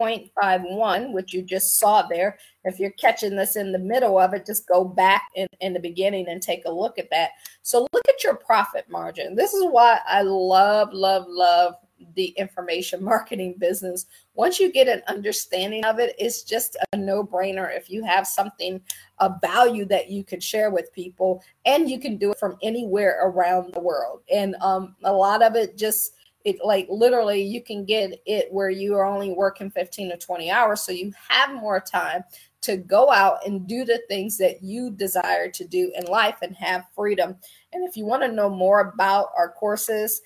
0.51, 0.00 1.12
which 1.12 1.32
you 1.32 1.42
just 1.42 1.78
saw 1.78 2.02
there. 2.02 2.38
If 2.64 2.78
you're 2.78 2.90
catching 2.92 3.36
this 3.36 3.56
in 3.56 3.72
the 3.72 3.78
middle 3.78 4.18
of 4.18 4.34
it, 4.34 4.46
just 4.46 4.66
go 4.66 4.84
back 4.84 5.22
in, 5.34 5.46
in 5.60 5.72
the 5.72 5.80
beginning 5.80 6.28
and 6.28 6.42
take 6.42 6.64
a 6.66 6.70
look 6.70 6.98
at 6.98 7.10
that. 7.10 7.30
So 7.62 7.86
look 7.92 8.08
at 8.08 8.22
your 8.22 8.34
profit 8.34 8.86
margin. 8.88 9.34
This 9.34 9.54
is 9.54 9.64
why 9.64 10.00
I 10.06 10.22
love, 10.22 10.92
love, 10.92 11.24
love 11.28 11.74
the 12.14 12.26
information 12.36 13.02
marketing 13.12 13.54
business. 13.58 14.06
Once 14.34 14.58
you 14.58 14.72
get 14.72 14.88
an 14.88 15.02
understanding 15.08 15.84
of 15.84 15.98
it, 15.98 16.14
it's 16.18 16.42
just 16.42 16.76
a 16.92 16.96
no 16.96 17.24
brainer. 17.24 17.74
If 17.76 17.90
you 17.90 18.04
have 18.04 18.26
something 18.26 18.80
of 19.18 19.40
value 19.40 19.84
that 19.86 20.10
you 20.10 20.24
could 20.24 20.42
share 20.42 20.70
with 20.70 20.92
people, 20.92 21.42
and 21.64 21.88
you 21.88 21.98
can 21.98 22.16
do 22.16 22.32
it 22.32 22.38
from 22.38 22.56
anywhere 22.62 23.20
around 23.22 23.72
the 23.72 23.80
world. 23.80 24.20
And 24.32 24.56
um, 24.60 24.96
a 25.04 25.12
lot 25.12 25.42
of 25.42 25.54
it 25.54 25.76
just 25.78 26.14
it 26.44 26.58
like 26.62 26.86
literally 26.90 27.42
you 27.42 27.62
can 27.62 27.84
get 27.84 28.20
it 28.26 28.52
where 28.52 28.70
you 28.70 28.94
are 28.94 29.04
only 29.04 29.32
working 29.32 29.70
15 29.70 30.10
to 30.10 30.16
20 30.16 30.50
hours 30.50 30.82
so 30.82 30.92
you 30.92 31.12
have 31.28 31.54
more 31.54 31.80
time 31.80 32.22
to 32.60 32.76
go 32.76 33.10
out 33.10 33.44
and 33.46 33.66
do 33.66 33.84
the 33.84 34.02
things 34.08 34.38
that 34.38 34.62
you 34.62 34.90
desire 34.90 35.50
to 35.50 35.66
do 35.66 35.90
in 35.96 36.04
life 36.04 36.36
and 36.42 36.54
have 36.54 36.84
freedom 36.94 37.36
and 37.72 37.88
if 37.88 37.96
you 37.96 38.04
want 38.04 38.22
to 38.22 38.30
know 38.30 38.48
more 38.48 38.80
about 38.80 39.28
our 39.36 39.50
courses 39.52 40.20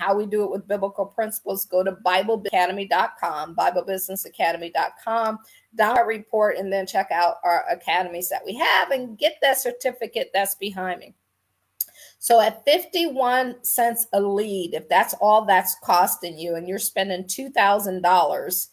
how 0.00 0.14
we 0.14 0.26
do 0.26 0.42
it 0.44 0.50
with 0.50 0.66
biblical 0.66 1.04
principles, 1.06 1.66
go 1.66 1.84
to 1.84 1.92
BibleAcademy.com, 1.92 3.54
BibleBusinessAcademy.com, 3.54 5.38
download 5.78 6.06
report, 6.06 6.56
and 6.56 6.72
then 6.72 6.86
check 6.86 7.10
out 7.10 7.36
our 7.44 7.64
academies 7.70 8.28
that 8.28 8.44
we 8.44 8.54
have 8.56 8.90
and 8.90 9.18
get 9.18 9.36
that 9.42 9.58
certificate 9.58 10.30
that's 10.32 10.54
behind 10.54 11.00
me. 11.00 11.14
So 12.18 12.40
at 12.40 12.64
51 12.64 13.64
cents 13.64 14.06
a 14.12 14.20
lead, 14.20 14.74
if 14.74 14.88
that's 14.88 15.14
all 15.20 15.44
that's 15.44 15.76
costing 15.82 16.38
you 16.38 16.54
and 16.54 16.68
you're 16.68 16.78
spending 16.78 17.24
$2,000 17.24 18.66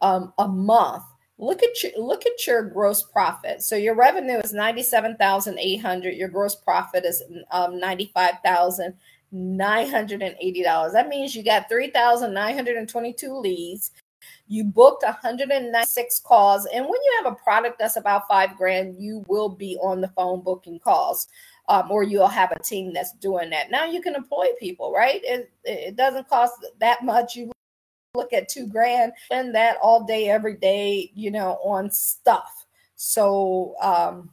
um, 0.00 0.32
a 0.38 0.48
month 0.48 1.04
look 1.38 1.62
at 1.62 1.82
your 1.82 1.92
look 1.98 2.24
at 2.26 2.46
your 2.46 2.62
gross 2.62 3.02
profit 3.02 3.60
so 3.60 3.74
your 3.74 3.96
revenue 3.96 4.38
is 4.38 4.52
97800 4.52 6.14
your 6.14 6.28
gross 6.28 6.54
profit 6.54 7.04
is 7.04 7.22
um, 7.50 7.80
95980 9.34 10.92
that 10.92 11.08
means 11.08 11.34
you 11.34 11.42
got 11.42 11.68
3922 11.68 13.36
leads. 13.36 13.90
You 14.46 14.64
booked 14.64 15.02
196 15.02 16.20
calls 16.20 16.66
and 16.66 16.84
when 16.84 16.92
you 16.92 17.20
have 17.22 17.32
a 17.32 17.36
product 17.36 17.78
that's 17.78 17.96
about 17.96 18.28
five 18.28 18.56
grand 18.56 18.96
you 18.96 19.24
will 19.26 19.48
be 19.48 19.76
on 19.82 20.00
the 20.00 20.08
phone 20.08 20.40
booking 20.40 20.78
calls 20.78 21.26
um, 21.68 21.90
or 21.90 22.04
you'll 22.04 22.28
have 22.28 22.52
a 22.52 22.62
team 22.62 22.92
that's 22.92 23.12
doing 23.14 23.50
that. 23.50 23.70
Now 23.70 23.84
you 23.84 24.00
can 24.00 24.14
employ 24.14 24.46
people 24.58 24.92
right? 24.92 25.20
It, 25.24 25.50
it 25.64 25.96
doesn't 25.96 26.28
cost 26.28 26.64
that 26.78 27.04
much. 27.04 27.34
You 27.34 27.50
look 28.14 28.32
at 28.32 28.48
two 28.48 28.68
grand, 28.68 29.12
spend 29.26 29.54
that 29.56 29.78
all 29.82 30.04
day, 30.04 30.28
every 30.28 30.54
day, 30.54 31.10
you 31.14 31.30
know, 31.30 31.58
on 31.64 31.90
stuff. 31.90 32.66
So, 32.96 33.74
um, 33.82 34.30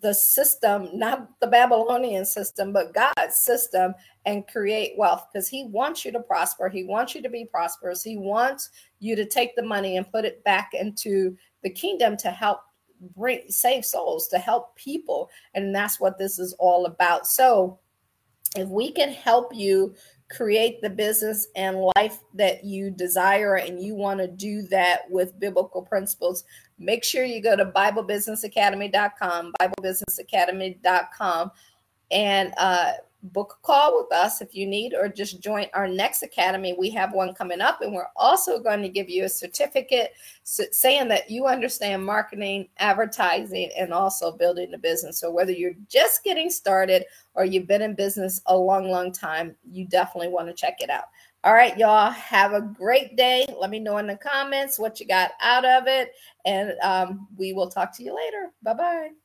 the 0.00 0.12
system, 0.12 0.90
not 0.92 1.28
the 1.40 1.46
Babylonian 1.46 2.26
system, 2.26 2.72
but 2.72 2.92
God's 2.92 3.36
system, 3.36 3.94
and 4.26 4.46
create 4.46 4.98
wealth 4.98 5.26
because 5.32 5.48
He 5.48 5.64
wants 5.64 6.04
you 6.04 6.12
to 6.12 6.20
prosper. 6.20 6.68
He 6.68 6.84
wants 6.84 7.14
you 7.14 7.22
to 7.22 7.30
be 7.30 7.46
prosperous. 7.46 8.02
He 8.02 8.18
wants 8.18 8.70
you 9.00 9.16
to 9.16 9.24
take 9.24 9.56
the 9.56 9.62
money 9.62 9.96
and 9.96 10.10
put 10.10 10.26
it 10.26 10.44
back 10.44 10.72
into 10.74 11.36
the 11.62 11.70
kingdom 11.70 12.16
to 12.18 12.30
help 12.30 12.60
bring 13.16 13.40
save 13.48 13.84
souls 13.84 14.28
to 14.28 14.38
help 14.38 14.74
people 14.76 15.30
and 15.54 15.74
that's 15.74 16.00
what 16.00 16.16
this 16.16 16.38
is 16.38 16.54
all 16.58 16.86
about 16.86 17.26
so 17.26 17.78
if 18.56 18.68
we 18.68 18.90
can 18.90 19.10
help 19.10 19.54
you 19.54 19.94
create 20.34 20.80
the 20.82 20.90
business 20.90 21.48
and 21.56 21.90
life 21.96 22.20
that 22.34 22.64
you 22.64 22.90
desire 22.90 23.56
and 23.56 23.80
you 23.80 23.94
want 23.94 24.18
to 24.18 24.26
do 24.26 24.62
that 24.62 25.08
with 25.10 25.38
biblical 25.38 25.82
principles 25.82 26.44
make 26.78 27.04
sure 27.04 27.24
you 27.24 27.40
go 27.40 27.56
to 27.56 27.66
biblebusinessacademy.com 27.66 29.52
biblebusinessacademy.com 29.60 31.50
and 32.10 32.52
uh, 32.58 32.92
book 33.24 33.58
a 33.58 33.66
call 33.66 33.96
with 33.96 34.12
us 34.12 34.40
if 34.40 34.54
you 34.54 34.66
need, 34.66 34.94
or 34.94 35.08
just 35.08 35.40
join 35.40 35.66
our 35.72 35.88
next 35.88 36.22
academy. 36.22 36.74
We 36.78 36.90
have 36.90 37.12
one 37.12 37.34
coming 37.34 37.60
up, 37.60 37.80
and 37.80 37.92
we're 37.92 38.08
also 38.16 38.58
going 38.58 38.82
to 38.82 38.88
give 38.88 39.08
you 39.08 39.24
a 39.24 39.28
certificate 39.28 40.12
saying 40.44 41.08
that 41.08 41.30
you 41.30 41.46
understand 41.46 42.04
marketing, 42.04 42.68
advertising, 42.78 43.70
and 43.78 43.92
also 43.92 44.32
building 44.32 44.74
a 44.74 44.78
business. 44.78 45.18
So, 45.18 45.30
whether 45.30 45.52
you're 45.52 45.74
just 45.88 46.22
getting 46.24 46.50
started 46.50 47.04
or 47.34 47.44
you've 47.44 47.66
been 47.66 47.82
in 47.82 47.94
business 47.94 48.40
a 48.46 48.56
long, 48.56 48.90
long 48.90 49.10
time, 49.12 49.56
you 49.70 49.86
definitely 49.86 50.28
want 50.28 50.48
to 50.48 50.54
check 50.54 50.80
it 50.80 50.90
out. 50.90 51.04
All 51.44 51.52
right, 51.52 51.76
y'all, 51.76 52.10
have 52.10 52.54
a 52.54 52.62
great 52.62 53.16
day. 53.16 53.44
Let 53.60 53.68
me 53.68 53.78
know 53.78 53.98
in 53.98 54.06
the 54.06 54.16
comments 54.16 54.78
what 54.78 54.98
you 54.98 55.06
got 55.06 55.32
out 55.42 55.64
of 55.64 55.86
it, 55.86 56.12
and 56.44 56.72
um, 56.82 57.28
we 57.36 57.52
will 57.52 57.68
talk 57.68 57.94
to 57.96 58.02
you 58.02 58.14
later. 58.14 58.50
Bye 58.62 58.74
bye. 58.74 59.23